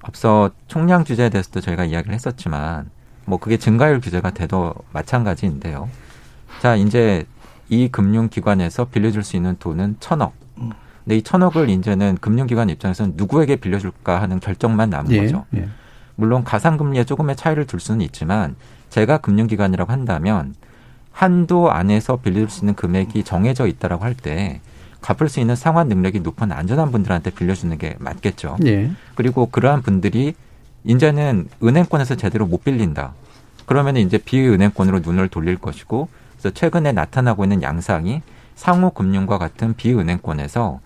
[0.00, 2.88] 앞서 총량 규제에 대해서도 저희가 이야기를 했었지만
[3.26, 5.88] 뭐 그게 증가율 규제가 돼도 마찬가지인데요.
[6.62, 7.26] 자, 이제
[7.68, 10.32] 이 금융기관에서 빌려줄 수 있는 돈은 천억.
[11.04, 15.44] 근데 이 천억을 이제는 금융기관 입장에서는 누구에게 빌려줄까 하는 결정만 남은 예, 거죠.
[15.54, 15.68] 예.
[16.14, 18.56] 물론 가상금리에 조금의 차이를 둘 수는 있지만
[18.90, 20.54] 제가 금융기관이라고 한다면
[21.12, 24.60] 한도 안에서 빌릴 수 있는 금액이 정해져 있다라고 할 때
[25.00, 28.56] 갚을 수 있는 상환 능력이 높은 안전한 분들한테 빌려주는 게 맞겠죠.
[28.66, 28.90] 예.
[29.14, 30.34] 그리고 그러한 분들이
[30.86, 33.12] 이제는 은행권에서 제대로 못 빌린다.
[33.66, 38.22] 그러면 이제 비은행권으로 눈을 돌릴 것이고 그래서 최근에 나타나고 있는 양상이
[38.54, 40.80] 상호금융과 같은 비은행권에서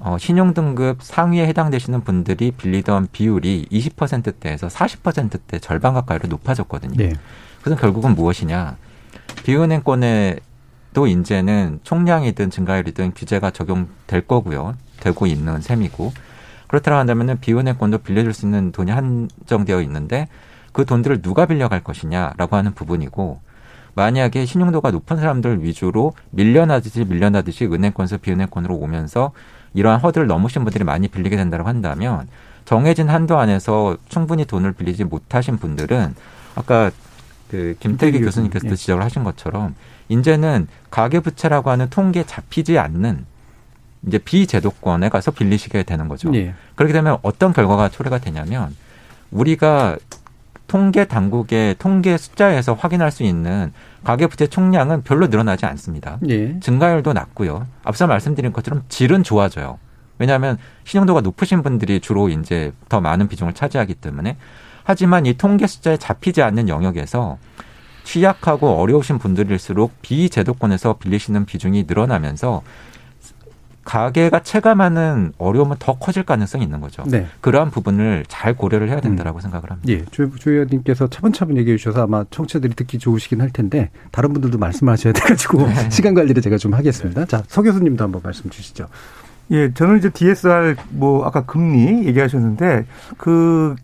[0.00, 6.94] 어, 신용등급 상위에 해당되시는 분들이 빌리던 비율이 20%대에서 40%대 절반 가까이로 높아졌거든요.
[6.96, 7.12] 네.
[7.62, 8.76] 그래서 결국은 무엇이냐.
[9.44, 14.74] 비은행권에도 이제는 총량이든 증가율이든 규제가 적용될 거고요.
[15.00, 16.12] 되고 있는 셈이고
[16.68, 20.28] 그렇다고 한다면은 비은행권도 빌려줄 수 있는 돈이 한정되어 있는데
[20.72, 23.40] 그 돈들을 누가 빌려갈 것이냐라고 하는 부분이고
[23.94, 29.32] 만약에 신용도가 높은 사람들 위주로 밀려나듯이 밀려나듯이 은행권에서 비은행권으로 오면서
[29.74, 32.28] 이러한 허들을 넘으신 분들이 많이 빌리게 된다고 한다면
[32.64, 36.14] 정해진 한도 안에서 충분히 돈을 빌리지 못하신 분들은
[36.54, 36.90] 아까
[37.50, 38.76] 그 김태기 교수님께서도 예.
[38.76, 39.74] 지적을 하신 것처럼
[40.08, 43.24] 이제는 가계부채라고 하는 통계에 잡히지 않는
[44.06, 46.32] 이제 비제도권에 가서 빌리시게 되는 거죠.
[46.34, 46.54] 예.
[46.74, 48.74] 그렇게 되면 어떤 결과가 초래가 되냐면
[49.30, 49.96] 우리가
[50.66, 53.72] 통계 당국의 통계 숫자에서 확인할 수 있는
[54.04, 56.18] 가계부채 총량은 별로 늘어나지 않습니다.
[56.28, 56.60] 예.
[56.60, 57.66] 증가율도 낮고요.
[57.84, 59.78] 앞서 말씀드린 것처럼 질은 좋아져요.
[60.18, 64.36] 왜냐하면 신용도가 높으신 분들이 주로 이제 더 많은 비중을 차지하기 때문에
[64.84, 67.38] 하지만 이 통계 숫자에 잡히지 않는 영역에서
[68.04, 72.62] 취약하고 어려우신 분들일수록 비제도권에서 빌리시는 비중이 늘어나면서
[73.88, 77.04] 가계가 체감하는 어려움은 더 커질 가능성이 있는 거죠.
[77.06, 77.26] 네.
[77.40, 79.40] 그러한 부분을 잘 고려를 해야 된다라고 음.
[79.40, 79.90] 생각을 합니다.
[79.90, 84.58] 예, 조, 조 의원님께서 차분차분 얘기해 주셔서 아마 청취자들이 듣기 좋으시긴 할 텐데 다른 분들도
[84.58, 85.88] 말씀하셔야 돼가지고 네.
[85.88, 87.24] 시간 관리를 제가 좀 하겠습니다.
[87.24, 88.88] 자, 서 교수님도 한번 말씀 주시죠.
[89.52, 92.84] 예, 저는 이제 DSR 뭐 아까 금리 얘기하셨는데
[93.16, 93.74] 그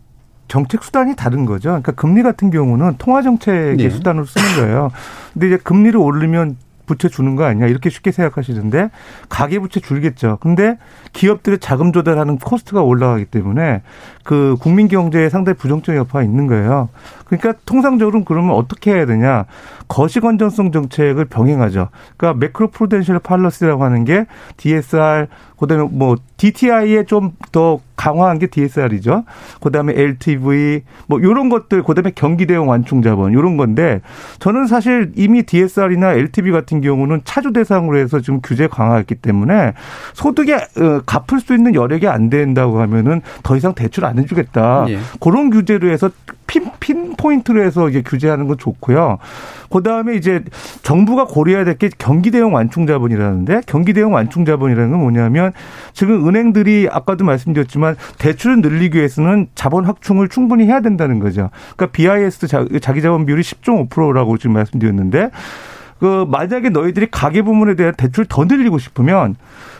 [0.48, 1.70] 정책 수단이 다른 거죠.
[1.70, 3.88] 그러니까 금리 같은 경우는 통화 정책의 네.
[3.88, 4.90] 수단으로 쓰는 거예요.
[5.32, 8.91] 근데 이제 금리를 오르면 부채 주는 거 아니야 이렇게 쉽게 생각하시는데
[9.28, 10.39] 가계 부채 줄겠죠.
[10.41, 10.78] 근데
[11.14, 13.82] 기업들의 자금 조달하는 코스트가 올라가기 때문에
[14.24, 16.90] 그 국민 경제에 상당히 부정적 여파가 있는 거예요.
[17.26, 19.46] 그러니까 통상적으로는 그러면 어떻게 해야 되냐?
[19.88, 21.88] 거시 건전성 정책을 병행하죠.
[22.16, 25.26] 그러니까 매크로 프로덴셜 팔러스라고 하는 게 DSR
[25.58, 29.24] 그다음에 뭐 DTI에 좀 더 강화한 게 DSR이죠.
[29.62, 34.00] 그다음에 LTV 뭐 요런 것들 그다음에 경기 대응 완충 자본 요런 건데
[34.40, 39.74] 저는 사실 이미 DSR이나 LTV 같은 경우는 차주 대상으로 해서 지금 규제 강화했기 때문에
[40.14, 44.86] 소득에 어, 갚을 수 있는 여력이 안 된다고 하면은 더 이상 대출 안 해주겠다.
[44.88, 44.98] 예.
[45.20, 46.11] 그런 규제로 해서
[46.46, 49.18] 핀, 핀 포인트로 해서 이제 규제하는 건 좋고요.
[49.70, 50.44] 그 다음에 이제
[50.82, 55.52] 정부가 고려해야 될 게 경기 대응 완충 자본이라는데 경기 대응 완충 자본이라는 건 뭐냐면
[55.92, 61.50] 지금 은행들이 아까도 말씀드렸지만 대출을 늘리기 위해서는 자본 확충을 충분히 해야 된다는 거죠.
[61.76, 62.46] 그러니까 BIS
[62.80, 65.30] 자기 자본 비율이 10.5%라고 지금 말씀드렸는데
[65.99, 69.36] 그 만약에 너희들이 가계 부문에 대한 대출 더 늘리고 싶으면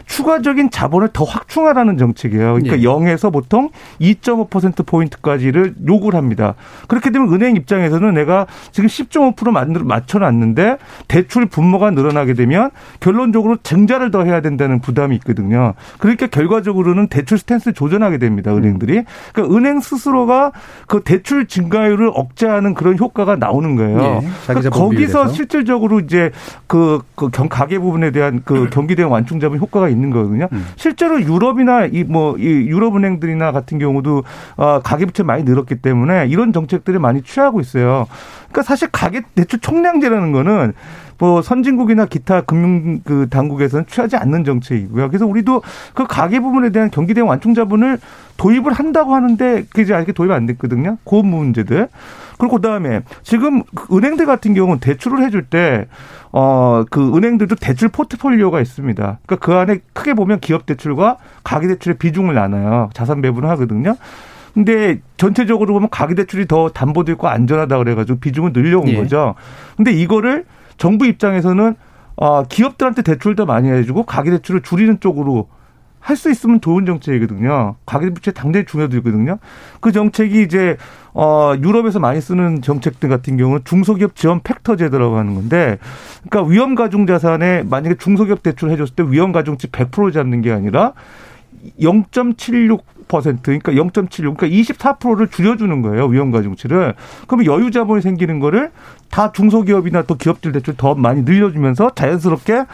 [0.07, 2.55] 추가적인 자본을 더 확충하라는 정책이에요.
[2.55, 2.83] 그러니까 예.
[2.83, 6.55] 0에서 보통 2.5% 포인트까지를 요구를 합니다.
[6.89, 10.77] 그렇게 되면 은행 입장에서는 내가 지금 10.5% 만들 맞춰 놨는데
[11.09, 15.75] 대출 분모가 늘어나게 되면 결론적으로 증자를 더 해야 된다는 부담이 있거든요.
[15.99, 18.55] 그러니까 결과적으로는 대출 스탠스 조정하게 됩니다.
[18.55, 19.05] 은행들이.
[19.33, 20.53] 그러니까 은행 스스로가
[20.87, 24.21] 그 대출 증가율을 억제하는 그런 효과가 나오는 거예요.
[24.23, 24.29] 예.
[24.47, 26.31] 그러니까 거기서 실질적으로 이제
[26.67, 30.49] 그, 그 가계 부분에 대한 그 경기 대응 완충 자본 효과가 있는 거거든요.
[30.53, 30.67] 음.
[30.77, 34.23] 실제로 유럽이나 이 뭐 이 유럽 은행들이나 같은 경우도
[34.57, 38.07] 어 가계 부채 많이 늘었기 때문에 이런 정책들을 많이 취하고 있어요.
[38.51, 40.73] 그러니까 사실 가계 대출 총량제라는 거는
[41.19, 45.09] 뭐 선진국이나 기타 금융 그 당국에서는 취하지 않는 정책이고요.
[45.09, 45.63] 그래서 우리도
[45.95, 47.99] 그 가계 부분에 대한 경기 대응 완충 자본을
[48.37, 50.99] 도입을 한다고 하는데 그게 아직 도입 안 됐거든요.
[51.05, 51.89] 그 문제들.
[52.39, 53.63] 그리고 그다음에 지금
[53.93, 55.87] 은행들 같은 경우는 대출을 해줄 때
[56.33, 59.19] 어, 그 은행들도 대출 포트폴리오가 있습니다.
[59.25, 62.91] 그러니까 그 안에 크게 보면 기업 대출과 가계 대출의 비중을 나눠요.
[62.93, 63.97] 자산 배분을 하거든요.
[64.53, 68.97] 근데 전체적으로 보면 가계 대출이 더 담보도 있고 안전하다 그래가지고 비중을 늘려온 예.
[68.97, 69.35] 거죠.
[69.77, 70.45] 근데 이거를
[70.77, 71.75] 정부 입장에서는
[72.17, 75.49] 어, 기업들한테 대출을 더 많이 해주고 가계 대출을 줄이는 쪽으로
[76.05, 77.77] 할 수 있으면 좋은 정책이거든요.
[77.87, 79.39] 가계 부채 당대히 중요하거든요.
[79.81, 80.77] 그 정책이 이제
[81.15, 85.79] 어 유럽에서 많이 쓰는 정책들 같은 경우는 중소기업 지원 팩터 제도라고 하는 건데,
[86.29, 90.93] 그러니까 위험 가중 자산에 만약에 중소기업 대출 해줬을 때 위험 가중치 100% 잡는 게 아니라
[91.81, 92.81] 0.76
[93.43, 96.07] 그러니까 0.76, 그러니까 24%를 줄여주는 거예요.
[96.07, 96.95] 위험가중치를.
[97.27, 98.71] 그러면 여유 자본이 생기는 거를
[99.11, 102.65] 다 중소기업이나 또 기업들 대출 더 많이 늘려주면서 자연스럽게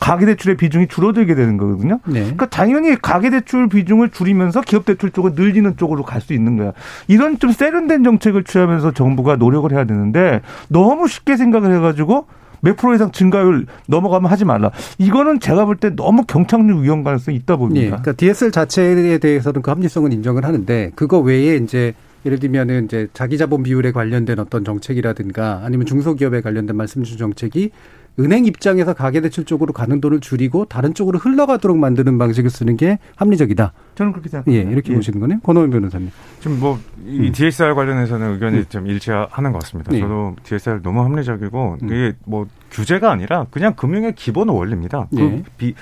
[0.00, 2.00] 가계대출의 비중이 줄어들게 되는 거거든요.
[2.06, 2.20] 네.
[2.20, 6.72] 그러니까 당연히 가계대출 비중을 줄이면서 기업대출 쪽을 늘리는 쪽으로 갈 수 있는 거야.
[7.08, 12.26] 이런 좀 세련된 정책을 취하면서 정부가 노력을 해야 되는데 너무 쉽게 생각을 해가지고
[12.60, 14.70] 몇 프로 이상 증가율 넘어가면 하지 말라.
[14.98, 17.80] 이거는 제가 볼 때 너무 경착륙 위험 가능성이 있다 봅니다.
[17.84, 21.94] 예, 그러니까 DSR 자체에 대해서는 그 합리성은 인정을 하는데 그거 외에 이제
[22.26, 27.70] 예를 들면은 이제 자기 자본 비율에 관련된 어떤 정책이라든가 아니면 중소기업에 관련된 말씀 주신 정책이
[28.18, 33.72] 은행 입장에서 가계대출 쪽으로 가는 돈을 줄이고 다른 쪽으로 흘러가도록 만드는 방식을 쓰는 게 합리적이다.
[33.94, 34.68] 저는 그렇게 생각합니다.
[34.68, 34.96] 예, 이렇게 예.
[34.96, 35.40] 보시는 거네요.
[35.40, 36.10] 권호민 변호사님.
[36.40, 37.32] 지금 뭐 이 음.
[37.32, 38.64] DSR 관련해서는 의견이 음.
[38.68, 39.92] 좀 일치하는 것 같습니다.
[39.94, 40.00] 예.
[40.00, 41.86] 저도 DSR 너무 합리적이고 음.
[41.86, 45.08] 이게 뭐 규제가 아니라 그냥 금융의 기본 원리입니다.
[45.10, 45.42] 그 예.
[45.56, 45.74] 비,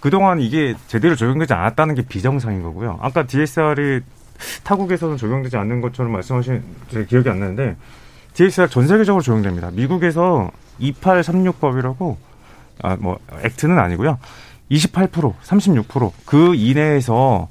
[0.00, 2.98] 그동안 이게 제대로 적용되지 않았다는 게 비정상인 거고요.
[3.02, 4.00] 아까 DSR이
[4.64, 7.76] 타국에서는 적용되지 않는 것처럼 말씀하신 제 기억이 안 나는데
[8.34, 9.70] DSR 전 세계적으로 적용됩니다.
[9.72, 10.50] 미국에서
[10.80, 12.16] 2836법이라고
[12.82, 14.18] 아 뭐 액트는 아니고요.
[14.70, 17.48] 28% 36%그 이내에서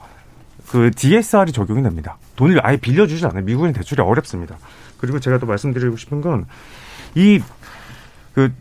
[0.70, 2.18] 그 DSR이 적용이 됩니다.
[2.36, 3.44] 돈을 아예 빌려주지 않아요.
[3.44, 4.58] 미국은 대출이 어렵습니다.
[4.98, 6.46] 그리고 제가 또 말씀드리고 싶은 건
[7.16, 7.40] 이
[8.34, 8.54] 그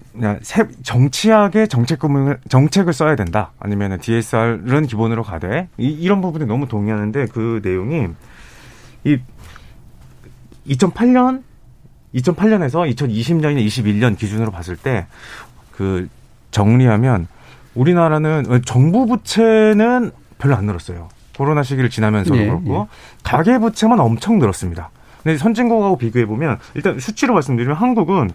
[0.82, 3.52] 정치하게 정책 금융 정책을 써야 된다.
[3.60, 8.08] 아니면 DSR은 기본으로 가되 이, 이런 부분에 너무 동의하는데 그 내용이
[9.04, 9.18] 이
[10.66, 11.42] 2008년
[12.14, 15.06] 2008년에서 2020년이나 21년 기준으로 봤을 때
[15.78, 16.08] 그
[16.50, 17.28] 정리하면
[17.76, 21.08] 우리나라는 정부 부채는 별로 안 늘었어요.
[21.36, 22.96] 코로나 시기를 지나면서도 예, 그렇고 예.
[23.22, 24.90] 가계 부채만 엄청 늘었습니다.
[25.22, 28.32] 근데 선진국하고 비교해 보면 일단 수치로 말씀드리면 한국은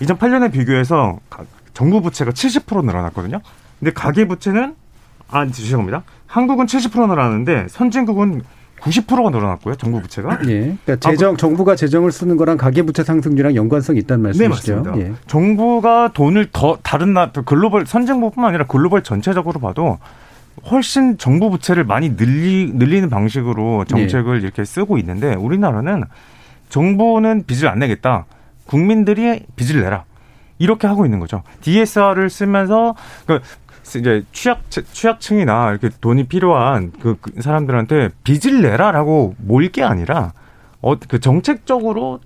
[0.00, 1.20] 2008년에 비교해서
[1.72, 3.40] 정부 부채가 70% 늘어났거든요.
[3.78, 4.74] 근데 가계 부채는
[5.30, 6.02] 아 죄송합니다.
[6.26, 8.42] 한국은 70% 늘어나는데 선진국은
[8.80, 9.74] 90%가 늘어났고요.
[9.76, 10.38] 정부 부채가.
[10.48, 10.76] 예.
[10.84, 14.82] 그러니까 재정 아, 정부가 재정을 쓰는 거랑 가계 부채 상승률이랑 연관성이 있다는 말씀이시죠?
[14.82, 15.08] 네, 맞습니다.
[15.08, 15.14] 예.
[15.26, 19.98] 정부가 돈을 더 다른 나 글로벌 선진국뿐만 아니라 글로벌 전체적으로 봐도
[20.70, 24.40] 훨씬 정부 부채를 많이 늘리 늘리는 방식으로 정책을 예.
[24.42, 26.04] 이렇게 쓰고 있는데 우리나라는
[26.68, 28.26] 정부는 빚을 안 내겠다.
[28.66, 30.04] 국민들이 빚을 내라.
[30.60, 31.42] 이렇게 하고 있는 거죠.
[31.62, 32.94] DSR을 쓰면서
[33.26, 33.40] 그
[33.98, 40.32] 이제 취약 취약층이나 이렇게 돈이 필요한 그, 그 사람들한테 빚을 내라라고 몰 게 아니라
[40.80, 42.20] 어 그 정책적으로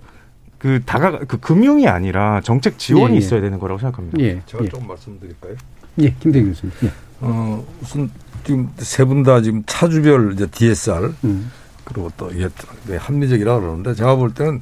[0.59, 3.19] 그 다가 그 금융이 아니라 정책 지원이 예, 예.
[3.19, 4.19] 있어야 되는 거라고 생각합니다.
[4.21, 4.69] 예, 제가 예.
[4.69, 5.55] 좀 말씀드릴까요?
[6.01, 6.73] 예, 김대중 교수님.
[6.85, 6.91] 예.
[7.21, 8.11] 어 우선
[8.45, 11.51] 지금 세 분 다 지금 차주별 이제 DSR 음.
[11.85, 12.49] 그리고 또 이게
[12.99, 14.61] 합리적이라 그러는데 제가 볼 때는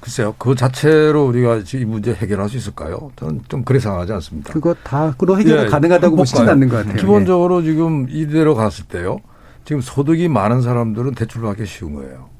[0.00, 3.10] 글쎄요, 그 자체로 우리가 이 문제 해결할 수 있을까요?
[3.16, 4.52] 저는 좀 그래 생각하지 않습니다.
[4.52, 6.96] 그거 다그로 해결 예, 가능하다고 보시는 않는 것 같아요.
[6.96, 7.64] 기본적으로 예.
[7.66, 9.18] 지금 이대로 갔을 때요.
[9.64, 12.30] 지금 소득이 많은 사람들은 대출 받기 쉬운 거예요.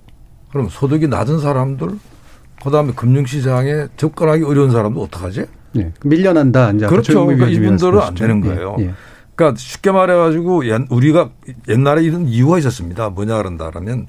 [0.51, 1.91] 그럼 소득이 낮은 사람들,
[2.65, 5.45] 그 다음에 금융시장에 접근하기 어려운 사람도 어떡하지?
[5.77, 6.73] 예, 밀려난다.
[6.73, 7.27] 이제 그렇죠.
[7.27, 8.77] 그러니까 이분들은 안 되는 거예요.
[8.79, 8.95] 예, 예.
[9.37, 11.31] 그러니까 쉽게 말해가지고 우리가
[11.69, 13.11] 옛날에 이런 이유가 있었습니다.
[13.11, 14.07] 뭐냐 그런다라면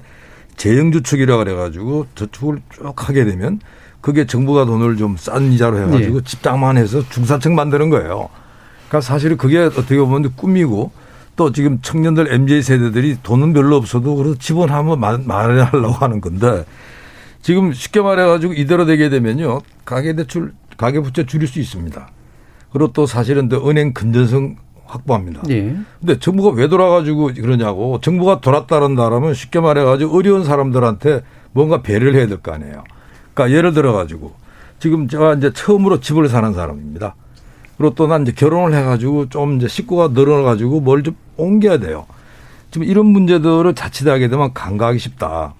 [0.56, 3.60] 재형주축이라 그래가지고 저축을 쭉 하게 되면
[4.00, 6.24] 그게 정부가 돈을 좀 싼 이자로 해가지고 네.
[6.24, 8.28] 집장만 해서 중산층 만드는 거예요.
[8.88, 10.90] 그러니까 사실은 그게 어떻게 보면 꿈이고
[11.36, 14.36] 또 지금 청년들 MZ 세대들이 돈은 별로 없어도 그래서
[14.68, 16.64] 한번 마련하려고 하는 건데
[17.40, 22.08] 지금 쉽게 말해가지고 이대로 되게 되면요 가계대출 가계부채 줄일 수 있습니다.
[22.72, 24.56] 그리고 또 사실은 또 은행 근전성
[24.92, 25.42] 확보합니다.
[25.50, 25.74] 예.
[26.00, 31.22] 근데 정부가 왜 돌아가지고 그러냐고 정부가 돌았다는다라면 쉽게 말해가지고 어려운 사람들한테
[31.52, 32.84] 뭔가 배려를 해야 될 거 아니에요.
[33.34, 34.34] 그러니까 예를 들어가지고
[34.78, 37.14] 지금 제가 이제 처음으로 집을 사는 사람입니다.
[37.78, 42.06] 그리고 또 난 이제 결혼을 해가지고 좀 이제 식구가 늘어나가지고 뭘 좀 옮겨야 돼요.
[42.70, 45.54] 지금 이런 문제들을 자칫하게 되면 간과하기 쉽다.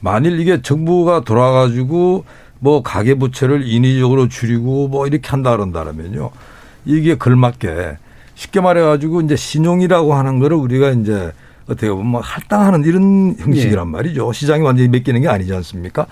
[0.00, 2.24] 만일 이게 정부가 돌아가지고
[2.58, 6.30] 뭐 가계부채를 인위적으로 줄이고 뭐 이렇게 한다 그런다면요.
[6.86, 7.98] 이게 걸맞게
[8.40, 11.30] 쉽게 말해가지고 이제 신용이라고 하는 거를 우리가 이제
[11.64, 13.90] 어떻게 보면 뭐 할당하는 이런 형식이란 예.
[13.90, 14.32] 말이죠.
[14.32, 16.06] 시장이 완전히 맡기는 게 아니지 않습니까?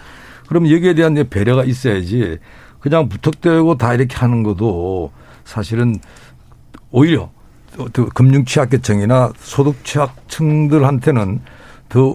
[0.46, 2.38] 그럼 여기에 대한 배려가 있어야지
[2.80, 5.10] 그냥 부탁되고 다 이렇게 하는 것도
[5.44, 5.96] 사실은
[6.90, 7.30] 오히려
[8.12, 11.40] 금융 취약계층이나 소득 취약층들한테는
[11.88, 12.14] 더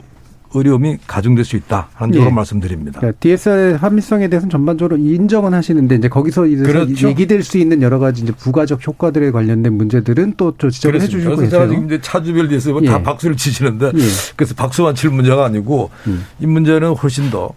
[0.54, 2.30] 어려움이 가중될 수 있다 하는 예.
[2.30, 3.00] 말씀드립니다.
[3.00, 7.08] 그러니까 DSR의 합리성에 대해서는 전반적으로 인정은 하시는데 이제 거기서 그렇죠.
[7.08, 11.50] 얘기될 수 있는 여러 가지 이제 부가적 효과들에 관련된 문제들은 또 지적을 해 주시고 계세요.
[11.50, 12.88] 제가 지금 이제 차주별 DSR 예.
[12.88, 14.02] 다 박수를 치시는데 예.
[14.36, 16.26] 그래서 박수만 칠 문제가 아니고 음.
[16.40, 17.52] 이 문제는 훨씬 더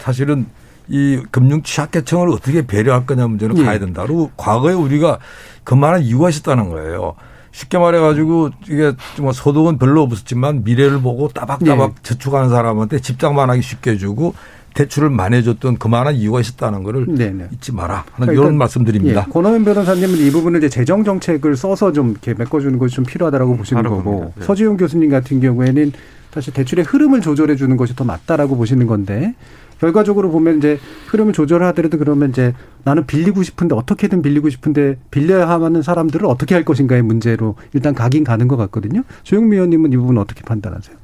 [0.00, 0.46] 사실은
[0.88, 3.64] 이 금융 취약계층을 어떻게 배려할 거냐 문제는 예.
[3.64, 4.02] 가야 된다.
[4.02, 5.18] 그리고 과거에 우리가
[5.62, 7.14] 그만한 이유가 있었다는 거예요.
[7.52, 12.02] 쉽게 말해가지고 이게 뭐 소득은 별로 없었지만 미래를 보고 따박따박 네.
[12.02, 14.34] 저축하는 사람한테 집장만 하기 쉽게 해주고
[14.74, 17.32] 대출을 많이 해줬던 그만한 이유가 있었다는 거를 네네.
[17.32, 17.48] 네.
[17.52, 19.24] 잊지 마라 하는 그러니까 이런 말씀드립니다.
[19.26, 19.32] 예.
[19.32, 23.82] 권호연 변호사님은 이 부분을 이제 재정 정책을 써서 좀 이렇게 메꿔주는 것이 좀 필요하다라고 보시는
[23.82, 24.44] 거고 네.
[24.44, 25.92] 서지용 교수님 같은 경우에는
[26.32, 29.34] 사실 대출의 흐름을 조절해 주는 것이 더 맞다라고 보시는 건데
[29.80, 30.78] 결과적으로 보면 이제
[31.08, 32.52] 흐름을 조절하더라도 그러면 이제
[32.84, 38.22] 나는 빌리고 싶은데 어떻게든 빌리고 싶은데 빌려야 하는 사람들을 어떻게 할 것인가의 문제로 일단 가긴
[38.22, 39.02] 가는 것 같거든요.
[39.22, 40.96] 조영미 의원님은 이 부분 어떻게 판단하세요?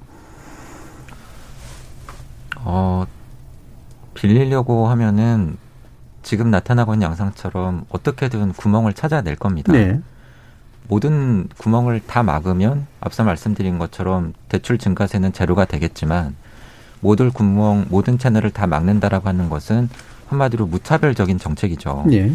[2.58, 3.06] 어,
[4.14, 5.56] 빌리려고 하면은
[6.22, 9.72] 지금 나타나고 있는 양상처럼 어떻게든 구멍을 찾아낼 겁니다.
[9.72, 10.00] 네.
[10.88, 16.34] 모든 구멍을 다 막으면 앞서 말씀드린 것처럼 대출 증가세는 제로가 되겠지만
[17.00, 19.88] 모든 구멍, 모든 채널을 다 막는다라고 하는 것은
[20.28, 22.06] 한마디로 무차별적인 정책이죠.
[22.12, 22.32] 예.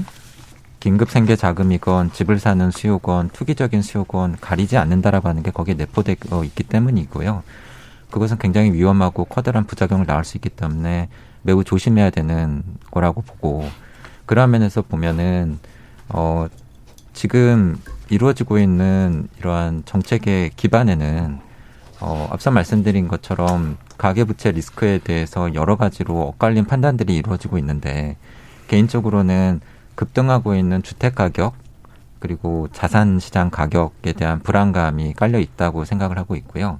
[0.79, 6.63] 긴급 생계 자금이건 집을 사는 수요건 투기적인 수요건 가리지 않는다라고 하는 게 거기에 내포되어 있기
[6.63, 7.43] 때문이고요.
[8.09, 11.09] 그것은 굉장히 위험하고 커다란 부작용을 낳을 수 있기 때문에
[11.43, 13.67] 매우 조심해야 되는 거라고 보고
[14.25, 15.59] 그런 면에서 보면은
[16.09, 16.47] 어
[17.13, 17.77] 지금
[18.09, 21.39] 이루어지고 있는 이러한 정책의 기반에는
[21.99, 28.17] 어 앞서 말씀드린 것처럼 가계부채 리스크에 대해서 여러 가지로 엇갈린 판단들이 이루어지고 있는데
[28.67, 29.61] 개인적으로는
[29.93, 31.53] 급등하고 있는 주택 가격
[32.17, 36.79] 그리고 자산 시장 가격에 대한 불안감이 깔려 있다고 생각을 하고 있고요.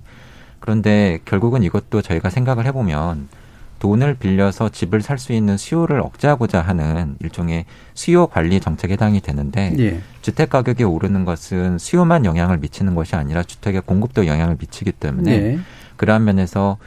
[0.60, 3.28] 그런데 결국은 이것도 저희가 생각을 해보면
[3.78, 9.76] 돈을 빌려서 집을 살 수 있는 수요를 억제하고자 하는 일종의 수요 관리 정책에 해당이 되는데
[9.78, 10.02] 예.
[10.24, 15.60] 주택 가격이 오르는 것은 수요만 영향을 미치는 것이 아니라 주택의 공급도 영향을 미치기 때문에 예.
[15.98, 16.78] 그러한 면에서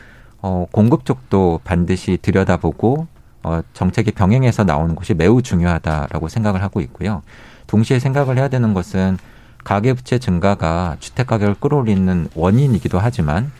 [0.47, 3.07] 어, 공급 쪽도 반드시 들여다보고
[3.45, 7.23] 어, 정책이 병행해서 나오는 것이 매우 중요하다라고 생각을 하고 있고요.
[7.67, 9.17] 동시에 생각을 해야 되는 것은
[9.65, 13.51] 가계부채 증가가 주택 가격을 끌어올리는 원인이기도 하지만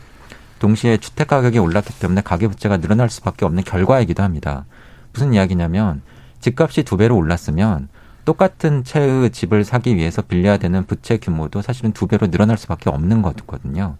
[0.59, 4.65] 동시에 주택 가격이 올랐기 때문에 가계부채가 늘어날 수밖에 없는 결과이기도 합니다.
[5.11, 6.03] 무슨 이야기냐면
[6.39, 7.89] 집값이 두 배로 올랐으면
[8.25, 13.23] 똑같은 채의 집을 사기 위해서 빌려야 되는 부채 규모도 사실은 두 배로 늘어날 수밖에 없는
[13.23, 13.97] 거거든요.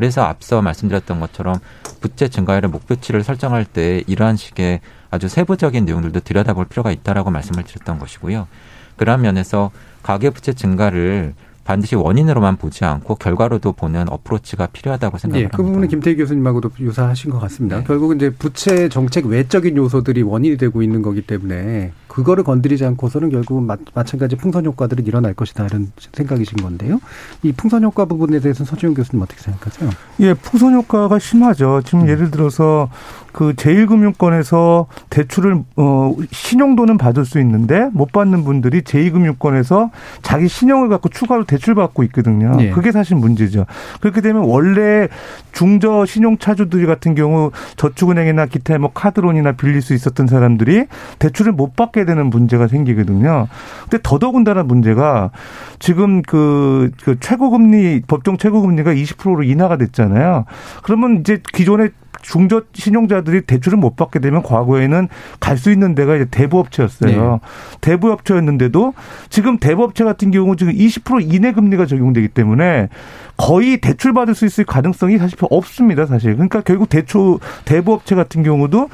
[0.00, 1.56] 그래서 앞서 말씀드렸던 것처럼
[2.00, 4.80] 부채 증가율의 목표치를 설정할 때 이러한 식의
[5.10, 8.48] 아주 세부적인 내용들도 들여다볼 필요가 있다라고 말씀을 드렸던 것이고요.
[8.96, 9.70] 그런 면에서
[10.02, 11.34] 가계 부채 증가를
[11.70, 15.44] 반드시 원인으로만 보지 않고 결과로도 보는 어프로치가 필요하다고 생각합니다.
[15.52, 17.78] 예, 그 부분은 김태희 교수님하고도 유사하신 것 같습니다.
[17.78, 17.84] 네.
[17.84, 23.66] 결국은 이제 부채 정책 외적인 요소들이 원인이 되고 있는 거기 때문에 그거를 건드리지 않고서는 결국은
[23.66, 27.00] 마, 마찬가지 풍선 효과들이 일어날 것이다 이런 생각이신 건데요.
[27.44, 29.90] 이 풍선 효과 부분에 대해서는 서지훈 교수님 어떻게 생각하세요?
[30.20, 31.82] 예, 풍선 효과가 심하죠.
[31.84, 32.08] 지금 음.
[32.08, 32.90] 예를 들어서
[33.32, 39.90] 그 제1금융권에서 대출을 어 신용도는 받을 수 있는데 못 받는 분들이 제2금융권에서
[40.22, 42.56] 자기 신용을 갖고 추가로 대출 받고 있거든요.
[42.60, 42.70] 예.
[42.70, 43.66] 그게 사실 문제죠.
[44.00, 45.08] 그렇게 되면 원래
[45.52, 50.86] 중저 신용 차주들 같은 경우 저축은행이나 기타 뭐 카드론이나 빌릴 수 있었던 사람들이
[51.18, 53.48] 대출을 못 받게 되는 문제가 생기거든요.
[53.82, 55.30] 근데 더더군다나 문제가
[55.78, 60.44] 지금 그, 그 최고금리 법정 최고금리가 20%로 인하가 됐잖아요.
[60.82, 61.90] 그러면 이제 기존에
[62.22, 65.08] 중저 신용자들이 대출을 못 받게 되면 과거에는
[65.38, 67.32] 갈 수 있는 데가 이제 대부업체였어요.
[67.32, 67.38] 네.
[67.82, 68.94] 대부업체였는데도
[69.28, 72.88] 지금 대부업체 같은 경우 지금 20% 이내 금리가 적용되기 때문에
[73.36, 76.32] 거의 대출 받을 수 있을 가능성이 사실 없습니다, 사실.
[76.34, 78.88] 그러니까 결국 대출 대부업체 같은 경우도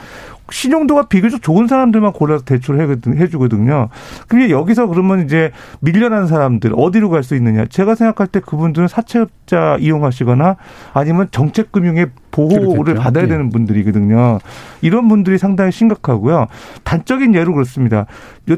[0.50, 3.88] 신용도가 비교적 좋은 사람들만 골라서 대출을 해주거든요.
[4.28, 5.50] 그게 여기서 그러면 이제
[5.80, 7.66] 밀려난 사람들 어디로 갈 수 있느냐?
[7.66, 10.56] 제가 생각할 때 그분들은 사채업자 이용하시거나
[10.94, 13.02] 아니면 정책금융의 보호를 그렇겠죠.
[13.02, 13.30] 받아야 네.
[13.30, 14.38] 되는 분들이거든요.
[14.82, 16.46] 이런 분들이 상당히 심각하고요.
[16.84, 18.06] 단적인 예로 그렇습니다.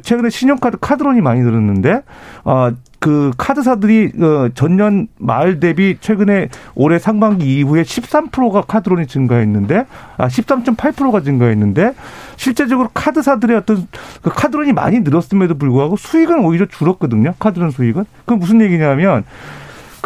[0.02, 2.02] 최근에 신용카드 카드론이 많이 늘었는데
[2.44, 2.70] 어,
[3.00, 11.20] 그 카드사들이 어, 전년 말 대비 최근에 올해 상반기 이후에 13%가 카드론이 증가했는데 아 13.8%가
[11.22, 11.92] 증가했는데
[12.36, 13.86] 실제적으로 카드사들의 어떤
[14.22, 17.34] 그 카드론이 많이 늘었음에도 불구하고 수익은 오히려 줄었거든요.
[17.38, 18.04] 카드론 수익은.
[18.26, 19.24] 그 무슨 얘기냐면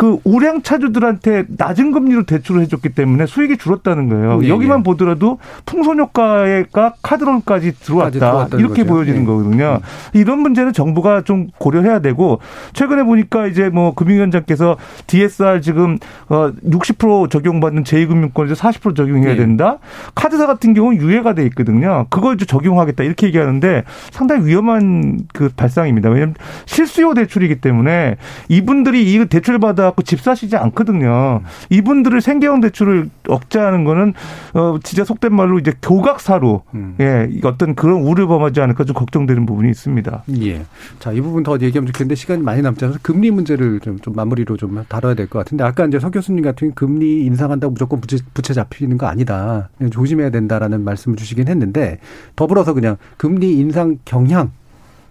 [0.03, 4.41] 그 우량 차주들한테 낮은 금리로 대출을 해줬기 때문에 수익이 줄었다는 거예요.
[4.41, 4.83] 네, 여기만 네.
[4.83, 8.87] 보더라도 풍선 효과가 카드론까지 들어왔다 이렇게 거죠.
[8.87, 9.27] 보여지는 네.
[9.27, 9.79] 거거든요.
[9.81, 10.19] 음.
[10.19, 12.41] 이런 문제는 정부가 좀 고려해야 되고
[12.73, 14.77] 최근에 보니까 이제 뭐 금융위원장께서
[15.07, 19.37] DSR 지금 어60% 적용받는 제2금융권에서 40% 적용해야 네.
[19.37, 19.79] 된다.
[20.17, 22.07] 카드사 같은 경우는 유예가 돼 있거든요.
[22.11, 26.09] 그걸 이제 적용하겠다 이렇게 얘기하는데 상당히 위험한 그 발상입니다.
[26.09, 26.35] 왜냐하면
[26.67, 28.17] 실수요 대출이기 때문에
[28.49, 31.43] 이분들이 이 대출 받아 갖고 집 사시지 않거든요.
[31.71, 34.15] 이분들을 생계형 대출을 억제하는 거는
[34.55, 36.97] 어 진짜 속된 말로 이제 교각사로 음.
[37.01, 40.25] 예 어떤 그런 우를 범하지 않을까 좀 걱정되는 부분이 있습니다.
[40.43, 40.65] 예.
[40.99, 44.57] 자 이 부분 더 얘기하면 좋겠는데 시간이 많이 남지 않아서 금리 문제를 좀, 좀 마무리로
[44.57, 48.55] 좀 다뤄야 될 것 같은데 아까 이제 서 교수님 같은 금리 인상한다고 무조건 부채, 부채
[48.55, 49.69] 잡히는 거 아니다.
[49.91, 51.99] 조심해야 된다라는 말씀을 주시긴 했는데
[52.35, 54.51] 더불어서 그냥 금리 인상 경향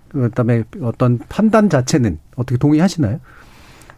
[0.10, 3.20] 그다음에 어떤 판단 자체는 어떻게 동의하시나요?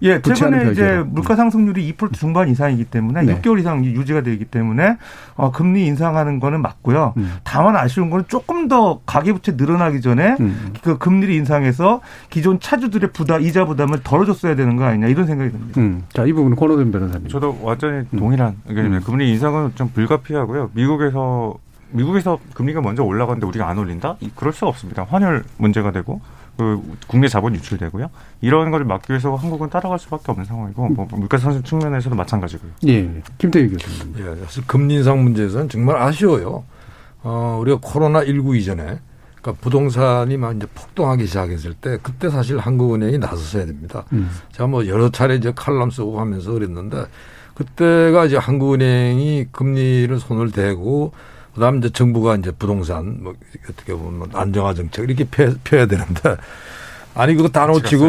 [0.04, 3.42] 예, 최근에 이제 물가 상승률이 2% 중반 이상이기 때문에 네.
[3.42, 4.98] 6개월 이상 유지가 되기 때문에
[5.36, 7.14] 어, 금리 인상하는 거는 맞고요.
[7.18, 7.34] 음.
[7.44, 10.74] 다만 아쉬운 거는 조금 더 가계부채 늘어나기 전에 음.
[10.84, 15.80] 그 금리를 인상해서 기존 차주들의 부담 이자 부담을 덜어줬어야 되는 거 아니냐 이런 생각이 듭니다.
[15.80, 16.04] 음.
[16.12, 17.30] 자, 이 부분은 권호준 변호사님.
[17.30, 18.20] 저도 완전히 음.
[18.20, 19.06] 동일한 의견입니다.
[19.06, 19.10] 음.
[19.10, 20.72] 금리 인상은 좀 불가피하고요.
[20.74, 21.56] 미국에서
[21.92, 24.18] 미국에서 금리가 먼저 올라가는데 우리가 안 올린다?
[24.36, 25.06] 그럴 수가 없습니다.
[25.08, 26.22] 환율 문제가 되고
[26.58, 28.10] 그 국내 자본 유출되고요.
[28.42, 32.72] 이런 것을 막기 위해서 한국은 따라갈 수밖에 없는 상황이고 뭐 물가 상승 측면에서도 마찬가지고요.
[32.88, 34.16] 예, 김태희 교수님.
[34.20, 36.64] 예, 사실 금리 인상 문제에서는 정말 아쉬워요.
[37.24, 39.00] 어, 우리가 코로나 19 이전에
[39.42, 44.06] 그러니까 부동산이 막 이제 폭등하기 시작했을 때 그때 사실 한국은행이 나섰어야 됩니다.
[44.14, 44.30] 음.
[44.52, 47.06] 제가 뭐 여러 차례 이제 칼럼 쓰고 하면서 그랬는데
[47.54, 51.12] 그때가 이제 한국은행이 금리를 손을 대고
[51.54, 53.34] 그다음 이제 정부가 이제 부동산 뭐
[53.70, 56.36] 어떻게 보면 안정화 정책 이렇게 펴, 펴야 되는데
[57.16, 58.06] 아니 그거 다 놓치고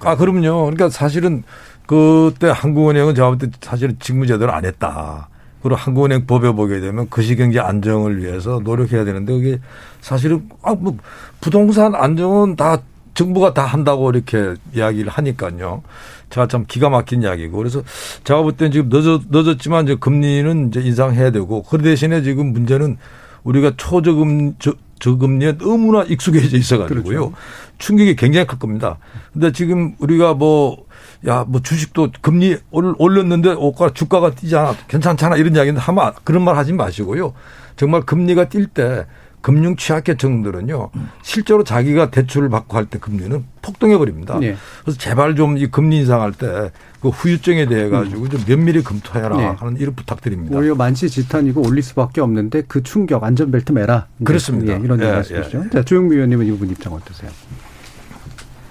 [0.00, 0.64] 아 그럼요.
[0.66, 1.42] 그러니까 사실은
[1.86, 5.28] 그때 한국은행은 제가 볼 때 사실은 직무 제대로 안 했다.
[5.62, 9.58] 그리고 한국은행 법에 보게 되면 거시경제 안정을 위해서 노력해야 되는데 그게
[10.00, 10.96] 사실은 아 뭐
[11.40, 12.78] 부동산 안정은 다
[13.14, 15.82] 정부가 다 한다고 이렇게 이야기를 하니까요.
[16.30, 17.82] 제가 참 기가 막힌 이야기고 그래서
[18.24, 22.96] 제가 볼 때는 지금 늦었, 늦었지만 이제 금리는 이제 인상해야 되고 그 대신에 지금 문제는
[23.44, 27.02] 우리가 초저금 저, 저금리에 너무나 익숙해져 있어가지고요.
[27.02, 27.32] 그렇죠.
[27.78, 28.98] 충격이 굉장히 클 겁니다.
[29.32, 30.86] 근데 지금 우리가 뭐,
[31.26, 34.74] 야, 뭐 주식도 금리 올렸는데 오가 주가가 뛰지 않아.
[34.88, 35.36] 괜찮잖아.
[35.36, 37.34] 이런 이야기는 하면 그런 말 하지 마시고요.
[37.76, 39.06] 정말 금리가 뛸 때
[39.44, 40.90] 금융 취약계층들은요
[41.22, 44.38] 실제로 자기가 대출을 받고 할 때 금리는 폭등해 버립니다.
[44.40, 44.56] 네.
[44.82, 46.70] 그래서 제발 좀 이 금리 인상할 때
[47.04, 49.44] 그 후유증에 대해 가지고 좀 면밀히 검토해라 네.
[49.44, 50.56] 하는 이런 부탁드립니다.
[50.56, 54.06] 오히려 만시지탄이고 올릴 수밖에 없는데 그 충격 안전벨트 매라.
[54.24, 54.72] 그렇습니다.
[54.72, 55.64] 예, 이런 예, 말씀이시죠.
[55.66, 55.70] 예.
[55.70, 57.30] 자 조영미 의원님은 이 부분 입장 어떠세요?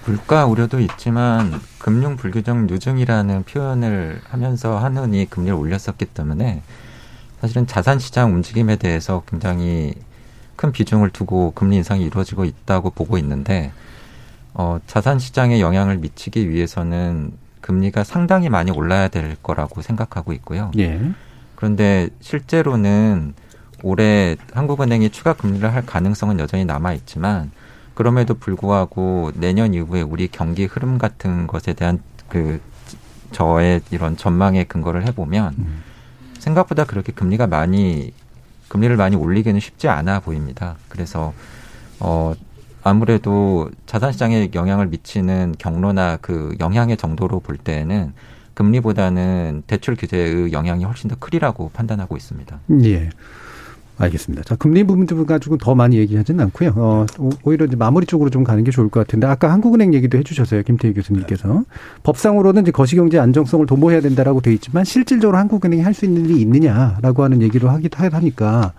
[0.04, 6.62] 물가 우려도 있지만 금융 불규정 누증이라는 표현을 하면서 한은이 금리를 올렸었기 때문에
[7.40, 9.94] 사실은 자산 시장 움직임에 대해서 굉장히
[10.56, 13.72] 큰 비중을 두고 금리 인상이 이루어지고 있다고 보고 있는데
[14.52, 20.70] 어, 자산 시장에 영향을 미치기 위해서는 금리가 상당히 많이 올라야 될 거라고 생각하고 있고요.
[20.78, 21.00] 예.
[21.56, 23.34] 그런데 실제로는
[23.82, 27.50] 올해 한국은행이 추가 금리를 할 가능성은 여전히 남아 있지만
[27.94, 32.60] 그럼에도 불구하고 내년 이후에 우리 경기 흐름 같은 것에 대한 그
[33.32, 35.82] 저의 이런 전망의 근거를 해보면 음.
[36.38, 38.12] 생각보다 그렇게 금리가 많이
[38.74, 40.74] 금리를 많이 올리기는 쉽지 않아 보입니다.
[40.88, 41.32] 그래서
[42.00, 42.34] 어
[42.82, 48.12] 아무래도 자산 시장에 영향을 미치는 경로나 그 영향의 정도로 볼 때에는
[48.54, 52.58] 금리보다는 대출 규제의 영향이 훨씬 더 크리라고 판단하고 있습니다.
[52.82, 53.10] 예.
[53.96, 54.42] 알겠습니다.
[54.44, 56.72] 자, 금리 부분 가지고 더 많이 얘기하지는 않고요.
[56.76, 57.06] 어,
[57.44, 60.92] 오히려 이제 마무리 쪽으로 좀 가는 게 좋을 것 같은데 아까 한국은행 얘기도 해주셨어요, 김태희
[60.94, 61.60] 교수님께서 네.
[62.02, 67.22] 법상으로는 이제 거시경제 안정성을 도모해야 된다라고 돼 있지만 실질적으로 한국은행이 할 수 있는 일이 있느냐라고
[67.22, 68.72] 하는 얘기를 하기도 하니까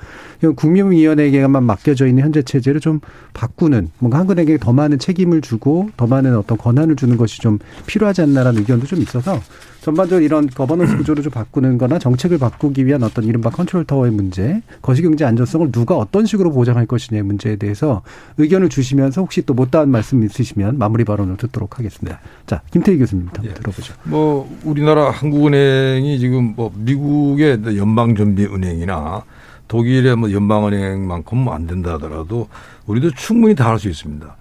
[0.55, 2.99] 금융위원회에게만 맡겨져 있는 현재 체제를 좀
[3.33, 7.57] 바꾸는 뭔가 한국은행에 더 많은 책임을 주고 더 많은 어떤 권한을 주는 것이 좀
[7.87, 9.39] 필요하지 않나라는 의견도 좀 있어서
[9.85, 14.63] 전반적으로 이런 거버넌스 구조를 좀 바꾸는 거나 정책을 바꾸기 위한 어떤 이른바 컨트롤 타워의 문제,
[14.81, 18.01] 거시경제 안전성을 누가 어떤 식으로 보장할 것이냐의 문제에 대해서
[18.39, 22.19] 의견을 주시면서 혹시 또 못다한 말씀 있으시면 마무리 발언을 듣도록 하겠습니다.
[22.47, 23.53] 자, 김태희 교수님부터 예.
[23.53, 23.93] 들어보죠.
[24.05, 29.23] 뭐 우리나라 한국은행이 지금 뭐 미국의 연방준비은행이나
[29.67, 32.47] 독일의 뭐 연방은행만큼 안 된다 하더라도
[32.87, 34.35] 우리도 충분히 다 할 수 있습니다.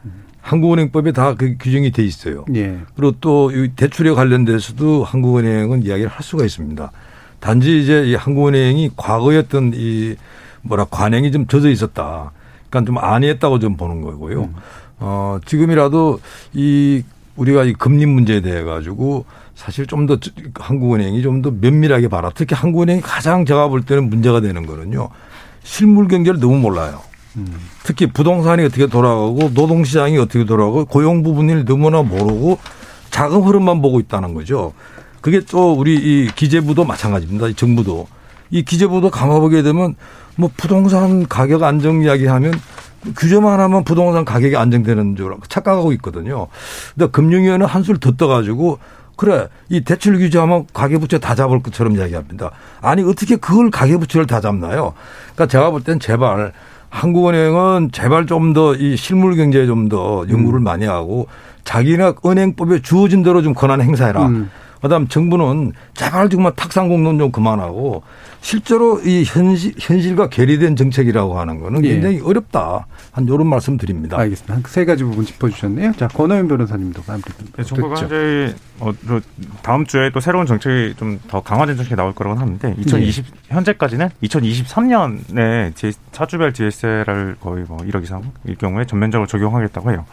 [0.44, 0.50] 음.
[0.50, 2.44] 한국은행법에 다 그 규정이 돼 있어요.
[2.54, 2.78] 예.
[2.96, 6.90] 그리고 또 대출에 관련돼서도 한국은행은 이야기를 할 수가 있습니다.
[7.40, 10.16] 단지 이제 이 한국은행이 과거에 어떤 이
[10.62, 12.30] 뭐라 관행이 좀 젖어 있었다.
[12.70, 14.42] 그러니까 좀 안이했다고 좀 보는 거고요.
[14.44, 14.54] 음.
[14.98, 16.20] 어, 지금이라도
[16.54, 17.02] 이
[17.36, 19.24] 우리가 이 금리 문제에 대해 가지고
[19.54, 20.18] 사실 좀 더
[20.58, 22.30] 한국은행이 좀 더 면밀하게 봐라.
[22.34, 25.08] 특히 한국은행이 가장 제가 볼 때는 문제가 되는 거는요.
[25.62, 27.00] 실물 경제를 너무 몰라요.
[27.82, 32.58] 특히 부동산이 어떻게 돌아가고 노동시장이 어떻게 돌아가고 고용 부분을 너무나 모르고
[33.10, 34.72] 자금 흐름만 보고 있다는 거죠.
[35.20, 37.48] 그게 또 우리 이 기재부도 마찬가지입니다.
[37.48, 38.06] 이 정부도
[38.50, 39.94] 이 기재부도 감아보게 되면
[40.36, 42.52] 뭐 부동산 가격 안정 이야기 하면
[43.16, 46.48] 규제만 하면 부동산 가격이 안정되는 줄 착각하고 있거든요.
[46.94, 48.78] 근데 금융위원회 한술 더 떠가지고
[49.16, 52.50] 그래 이 대출 규제하면 가계부채 다 잡을 것처럼 이야기합니다.
[52.80, 54.94] 아니 어떻게 그걸 가계부채를 다 잡나요?
[55.34, 56.52] 그러니까 제가 볼 땐 제발
[56.94, 60.64] 한국은행은 제발 좀 더 이 실물 경제에 좀 더 연구를 음.
[60.64, 61.26] 많이 하고
[61.64, 64.26] 자기네 은행법에 주어진 대로 좀 권한 행사해라.
[64.26, 64.50] 음.
[64.84, 68.02] 그다음 정부는 제발 정말 탁상 공론 좀 그만하고
[68.42, 71.94] 실제로 이 현실, 현실과 괴리된 정책이라고 하는 거는 예.
[71.94, 72.20] 굉장히 예.
[72.20, 72.86] 어렵다.
[73.10, 74.18] 한 이런 말씀 드립니다.
[74.18, 74.52] 알겠습니다.
[74.54, 75.92] 한 세 가지 부분 짚어 주셨네요.
[75.92, 77.32] 자, 권호연 변호사님도 함께.
[77.56, 78.92] 네, 정부가 이제 어,
[79.62, 83.54] 다음 주에 또 새로운 정책이 좀 더 강화된 정책이 나올 거라고 하는데 2020 예.
[83.54, 85.72] 현재까지는 2023년에
[86.12, 90.04] 차주별 DSL을 거의 뭐 1억 이상 일 경우에 전면적으로 적용하겠다고 해요.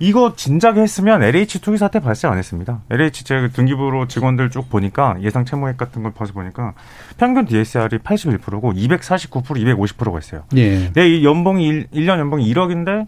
[0.00, 2.80] 이거 진작에 했으면 LH 투기 사태 발생 안 했습니다.
[2.90, 6.74] LH 제 등기부로 직원들 쭉 보니까 예상 채무액 같은 걸 봐서 보니까
[7.16, 10.44] 평균 DSR이 81%고 249% 250%가 있어요.
[10.56, 10.92] 예.
[10.92, 13.06] 내 연봉이 1, 1년 연봉이 1억인데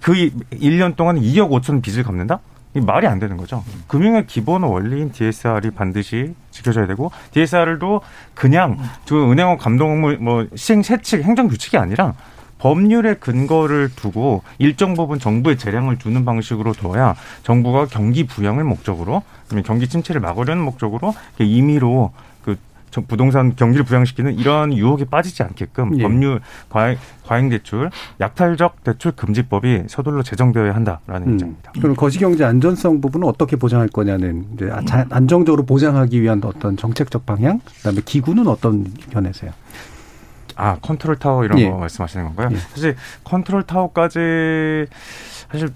[0.00, 2.40] 그 1년 동안 2억 5천 빚을 갚는다?
[2.74, 3.64] 이 말이 안 되는 거죠.
[3.88, 8.00] 금융의 기본 원리인 DSR이 반드시 지켜져야 되고 DSR도
[8.34, 8.78] 그냥
[9.08, 12.14] 그 은행원 감독물 뭐 시행 세칙 행정 규칙이 아니라
[12.60, 19.22] 법률의 근거를 두고 일정 부분 정부의 재량을 두는 방식으로 둬야 정부가 경기 부양을 목적으로
[19.64, 22.12] 경기 침체를 막으려는 목적으로 임의로
[22.44, 22.56] 그
[23.06, 26.02] 부동산 경기를 부양시키는 이러한 유혹에 빠지지 않게끔 예.
[26.02, 27.88] 법률 과잉, 과잉 대출,
[28.20, 31.32] 약탈적 대출 금지법이 서둘러 제정되어야 한다라는 음.
[31.34, 31.72] 입장입니다.
[31.80, 34.70] 그럼 거시경제 안전성 부분은 어떻게 보장할 거냐는 이제
[35.10, 39.52] 안정적으로 보장하기 위한 어떤 정책적 방향, 그다음에 기구는 어떤 견해세요?
[40.60, 41.70] 아 컨트롤 타워 이런 예.
[41.70, 42.50] 거 말씀하시는 건가요?
[42.52, 42.56] 예.
[42.56, 44.86] 사실 컨트롤 타워까지
[45.50, 45.70] 사실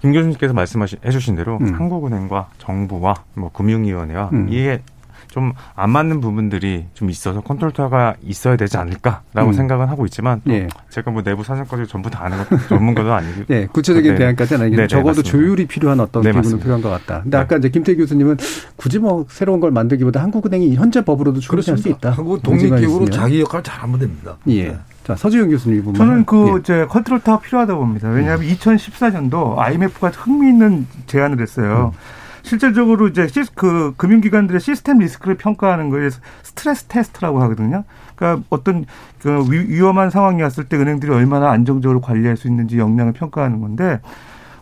[0.00, 1.74] 김 교수님께서 말씀하신 해주신 대로 음.
[1.74, 4.48] 한국은행과 정부와 뭐 금융위원회와 음.
[4.48, 4.82] 이게
[5.28, 9.52] 좀 안 맞는 부분들이 좀 있어서 컨트롤 타워가 있어야 되지 않을까라고 음.
[9.52, 10.68] 생각은 하고 있지만 네.
[10.90, 14.18] 제가 뭐 내부 사정까지 전부 다 아는 것 전문가도 아니고 네, 구체적인 네.
[14.18, 15.30] 대안까지는 아니겠 네, 네, 적어도 맞습니다.
[15.30, 17.22] 조율이 필요한 어떤 네, 기구는 필요한 것 같다.
[17.22, 17.42] 근데 네.
[17.42, 18.36] 아까 이제 김태 교수님은
[18.76, 22.10] 굳이 뭐 새로운 걸 만들기보다 한국은행이 현재 법으로도 충분히 할수 있다.
[22.10, 24.36] 한국 독립기구로 자기 역할 을 잘하면 됩니다.
[24.48, 24.76] 예.
[25.04, 26.60] 자, 서지영 교수님 저는 그 예.
[26.60, 28.08] 이제 컨트롤 타워 필요하다 고 봅니다.
[28.10, 28.52] 왜냐하면 음.
[28.52, 31.92] 2014년도 IMF가 흥미있는 제안을 했어요.
[31.94, 32.17] 음.
[32.48, 36.08] 실질적으로 이제 시, 그 금융기관들의 시스템 리스크를 평가하는 거에
[36.42, 37.84] 스트레스 테스트라고 하거든요.
[38.16, 38.86] 그러니까 어떤
[39.20, 44.00] 그 위험한 상황이 왔을 때 은행들이 얼마나 안정적으로 관리할 수 있는지 역량을 평가하는 건데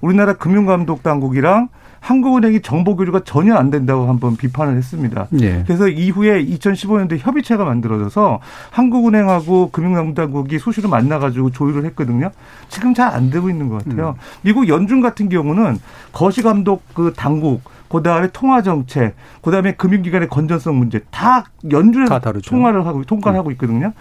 [0.01, 1.69] 우리나라 금융감독 당국이랑
[2.01, 5.27] 한국은행이 정보 교류가 전혀 안 된다고 한번 비판을 했습니다.
[5.41, 5.65] 예.
[5.67, 8.39] 그래서 이후에 2015년도에 협의체가 만들어져서
[8.71, 12.31] 한국은행하고 금융감독당국이 수시로 만나가지고 조율을 했거든요.
[12.69, 14.11] 지금 잘 안 되고 있는 것 같아요.
[14.11, 14.21] 음.
[14.43, 15.79] 미국 연준 같은 경우는
[16.13, 23.05] 거시감독 그 당국 그다음에 통화 정책, 그다음에 금융기관의 건전성 문제 다 연준에서 다 통화를 하고
[23.05, 23.41] 통과를 음.
[23.41, 23.93] 하고 있거든요.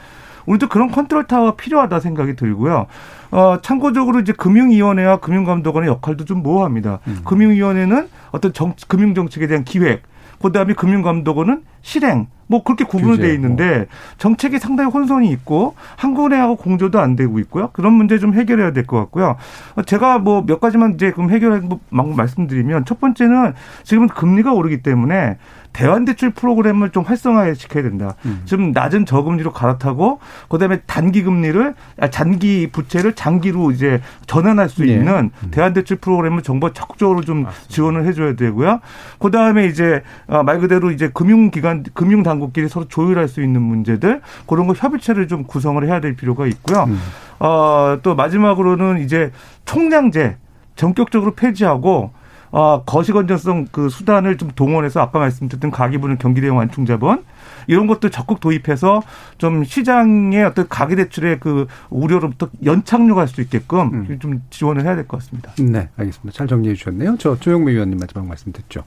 [0.45, 2.85] 우리도 그런 컨트롤 타워가 필요하다 생각이 들고요.
[3.31, 6.99] 어, 참고적으로 이제 금융위원회와 금융감독원의 역할도 좀 모호합니다.
[7.07, 7.21] 음.
[7.25, 10.03] 금융위원회는 어떤 정, 금융정책에 대한 기획,
[10.41, 13.85] 그 다음에 금융감독원은 실행, 뭐 그렇게 구분이 돼 있는데 뭐.
[14.17, 17.69] 정책이 상당히 혼선이 있고 한국은행하고 공조도 안 되고 있고요.
[17.73, 19.37] 그런 문제 좀 해결해야 될 것 같고요.
[19.85, 25.37] 제가 뭐 몇 가지만 이제 그럼 해결할 말씀드리면 첫 번째는 지금은 금리가 오르기 때문에
[25.75, 28.15] 대환대출 프로그램을 좀 활성화해 시켜야 된다.
[28.25, 28.43] 음.
[28.45, 34.93] 지금 낮은 저금리로 갈아타고 그다음에 단기 금리를 아, 단기 부채를 장기로 이제 전환할 수 네.
[34.93, 35.51] 있는 음.
[35.51, 37.67] 대환대출 프로그램을 정부가 적극적으로 좀 맞습니다.
[37.67, 38.79] 지원을 해줘야 되고요.
[39.19, 44.67] 그다음에 이제 아, 말 그대로 이제 금융기관 금융 당국끼리 서로 조율할 수 있는 문제들 그런
[44.67, 46.85] 거 협의체를 좀 구성을 해야 될 필요가 있고요.
[46.85, 46.97] 음.
[47.39, 49.33] 어, 또 마지막으로는 이제
[49.65, 50.37] 총량제
[50.77, 52.11] 전격적으로 폐지하고
[52.55, 57.25] 어, 거시건전성 그 수단을 좀 동원해서 아까 말씀드렸던 가계부는 경기대응 완충자본
[57.67, 59.03] 이런 것도 적극 도입해서
[59.37, 64.19] 좀 시장의 어떤 가계대출의 그 우려로부터 연착륙할 수 있게끔 음.
[64.19, 65.51] 좀 지원을 해야 될 것 같습니다.
[65.59, 66.31] 네, 알겠습니다.
[66.31, 67.17] 잘 정리해 주셨네요.
[67.19, 68.85] 저 조영미 위원님 마지막 말씀 듣죠.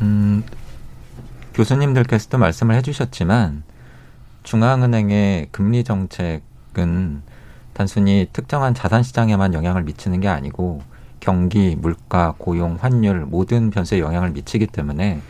[0.00, 0.44] 음,
[1.52, 3.64] 교수님들께서도 말씀을 해주셨지만
[4.44, 7.20] 중앙은행의 금리 정책은
[7.74, 10.80] 단순히 특정한 자산 시장에만 영향을 미치는 게 아니고
[11.20, 15.20] 경기, 물가, 고용, 환율 모든 변수에 영향을 미치기 때문에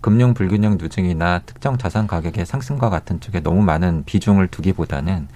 [0.00, 5.28] 금융 불균형 누증이나 특정 자산 가격의 상승과 같은 쪽에 너무 많은 비중을 두기보다는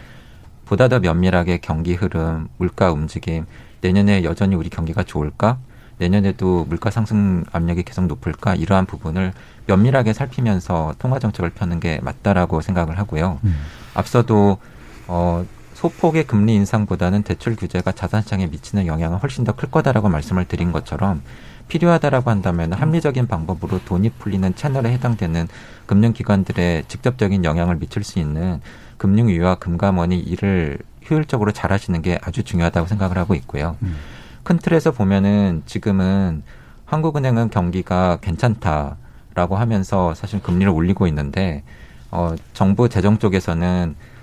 [0.65, 3.47] 보다 더 면밀하게 경기 흐름, 물가 움직임,
[3.83, 5.59] 내년에 여전히 우리 경기가 좋을까?
[5.99, 8.55] 내년에도 물가 상승 압력이 계속 높을까?
[8.55, 9.33] 이러한 부분을
[9.67, 13.39] 면밀하게 살피면서 통화 정책을 펴는 게 맞다라고 생각을 하고요.
[13.45, 13.57] 음.
[13.95, 14.59] 앞서도
[15.07, 15.45] 어
[15.85, 20.73] 소폭의 금리 인상보다는 대출 규제가 자산 시장에 미치는 영향은 훨씬 더 클 거다라고 말씀을 드린
[20.73, 21.21] 것처럼
[21.69, 25.47] 필요하다라고 한다면 합리적인 방법으로 돈이 풀리는 채널에 해당되는
[25.85, 28.63] 금융기관들의 직접적인 영향을 미칠 수 있는
[28.97, 30.79] 금융위와 금감원이 이를
[31.11, 33.77] 효율적으로 잘 하시는 게 아주 중요하다고 생각을 하고 있고요.
[33.83, 33.95] 음.
[34.43, 36.45] 큰 틀에서 보면은 지금은
[36.87, 41.63] 한국은행은 경기가 괜찮다라고 하면서 사실 금리를 올리고 있는데
[42.11, 44.14] 어 정부 재정 쪽에서는 어,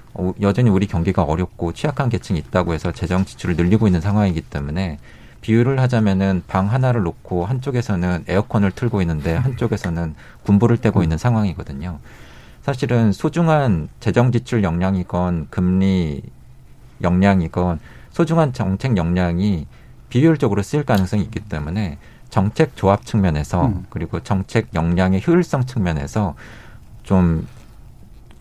[0.42, 5.00] 여전히 우리 경기가 어렵고 취약한 계층이 있다고 해서 재정 지출을 늘리고 있는 상황이기 때문에
[5.42, 12.00] 비유를 하자면은 방 하나를 놓고 한쪽에서는 에어컨을 틀고 있는데 한쪽에서는 군부를 떼고 있는 상황이거든요.
[12.62, 16.22] 사실은 소중한 재정 지출 역량이건 금리
[17.02, 17.80] 역량이건
[18.12, 19.66] 소중한 정책 역량이
[20.10, 21.98] 비효율적으로 쓰일 가능성이 있기 때문에
[22.30, 23.86] 정책 조합 측면에서 음.
[23.90, 26.36] 그리고 정책 역량의 효율성 측면에서
[27.04, 27.48] 좀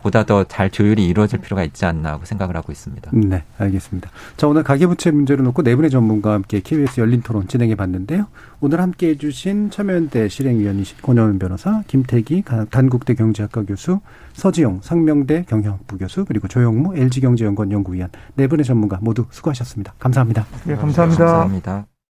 [0.01, 3.11] 보다 더 잘 조율이 이루어질 필요가 있지 않나 하고 생각을 하고 있습니다.
[3.13, 4.09] 네, 알겠습니다.
[4.37, 8.27] 자, 오늘 가계부채 문제를 놓고 네 분의 전문가와 함께 KBS 열린 토론 진행해 봤는데요.
[8.59, 13.99] 오늘 함께 해주신 참여연대 실행위원이신 권영은 변호사, 김태기 단국대 경제학과 교수,
[14.33, 19.93] 서지용 상명대 경영학부 교수, 그리고 조영무 LG경제연구원 연구위원 네 분의 전문가 모두 수고하셨습니다.
[19.99, 20.45] 감사합니다.
[20.65, 21.25] 네, 감사합니다.
[21.25, 22.00] 감사합니다.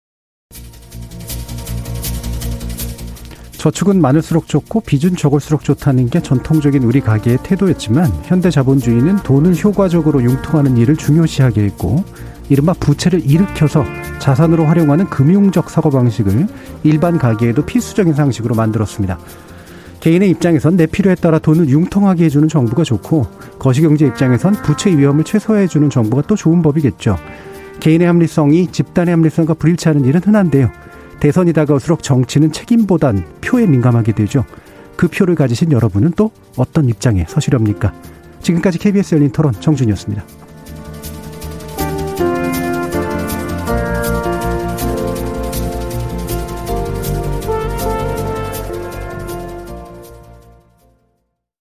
[3.61, 10.23] 저축은 많을수록 좋고 빚은 적을수록 좋다는 게 전통적인 우리 가게의 태도였지만 현대 자본주의는 돈을 효과적으로
[10.23, 12.03] 융통하는 일을 중요시하게 했고
[12.49, 13.85] 이른바 부채를 일으켜서
[14.17, 16.47] 자산으로 활용하는 금융적 사고 방식을
[16.81, 19.19] 일반 가게에도 필수적인 상식으로 만들었습니다.
[19.99, 23.27] 개인의 입장에선 내 필요에 따라 돈을 융통하게 해주는 정부가 좋고
[23.59, 27.15] 거시경제 입장에선 부채 위험을 최소화해주는 정부가 또 좋은 법이겠죠.
[27.79, 30.71] 개인의 합리성이 집단의 합리성과 불일치하는 일은 흔한데요.
[31.21, 34.43] 대선이 다가올수록 정치는 책임보단 표에 민감하게 되죠.
[34.97, 37.93] 그 표를 가지신 여러분은 또 어떤 입장에 서시렵니까?
[38.41, 40.23] 지금까지 KBS 열린 토론 정준이었습니다.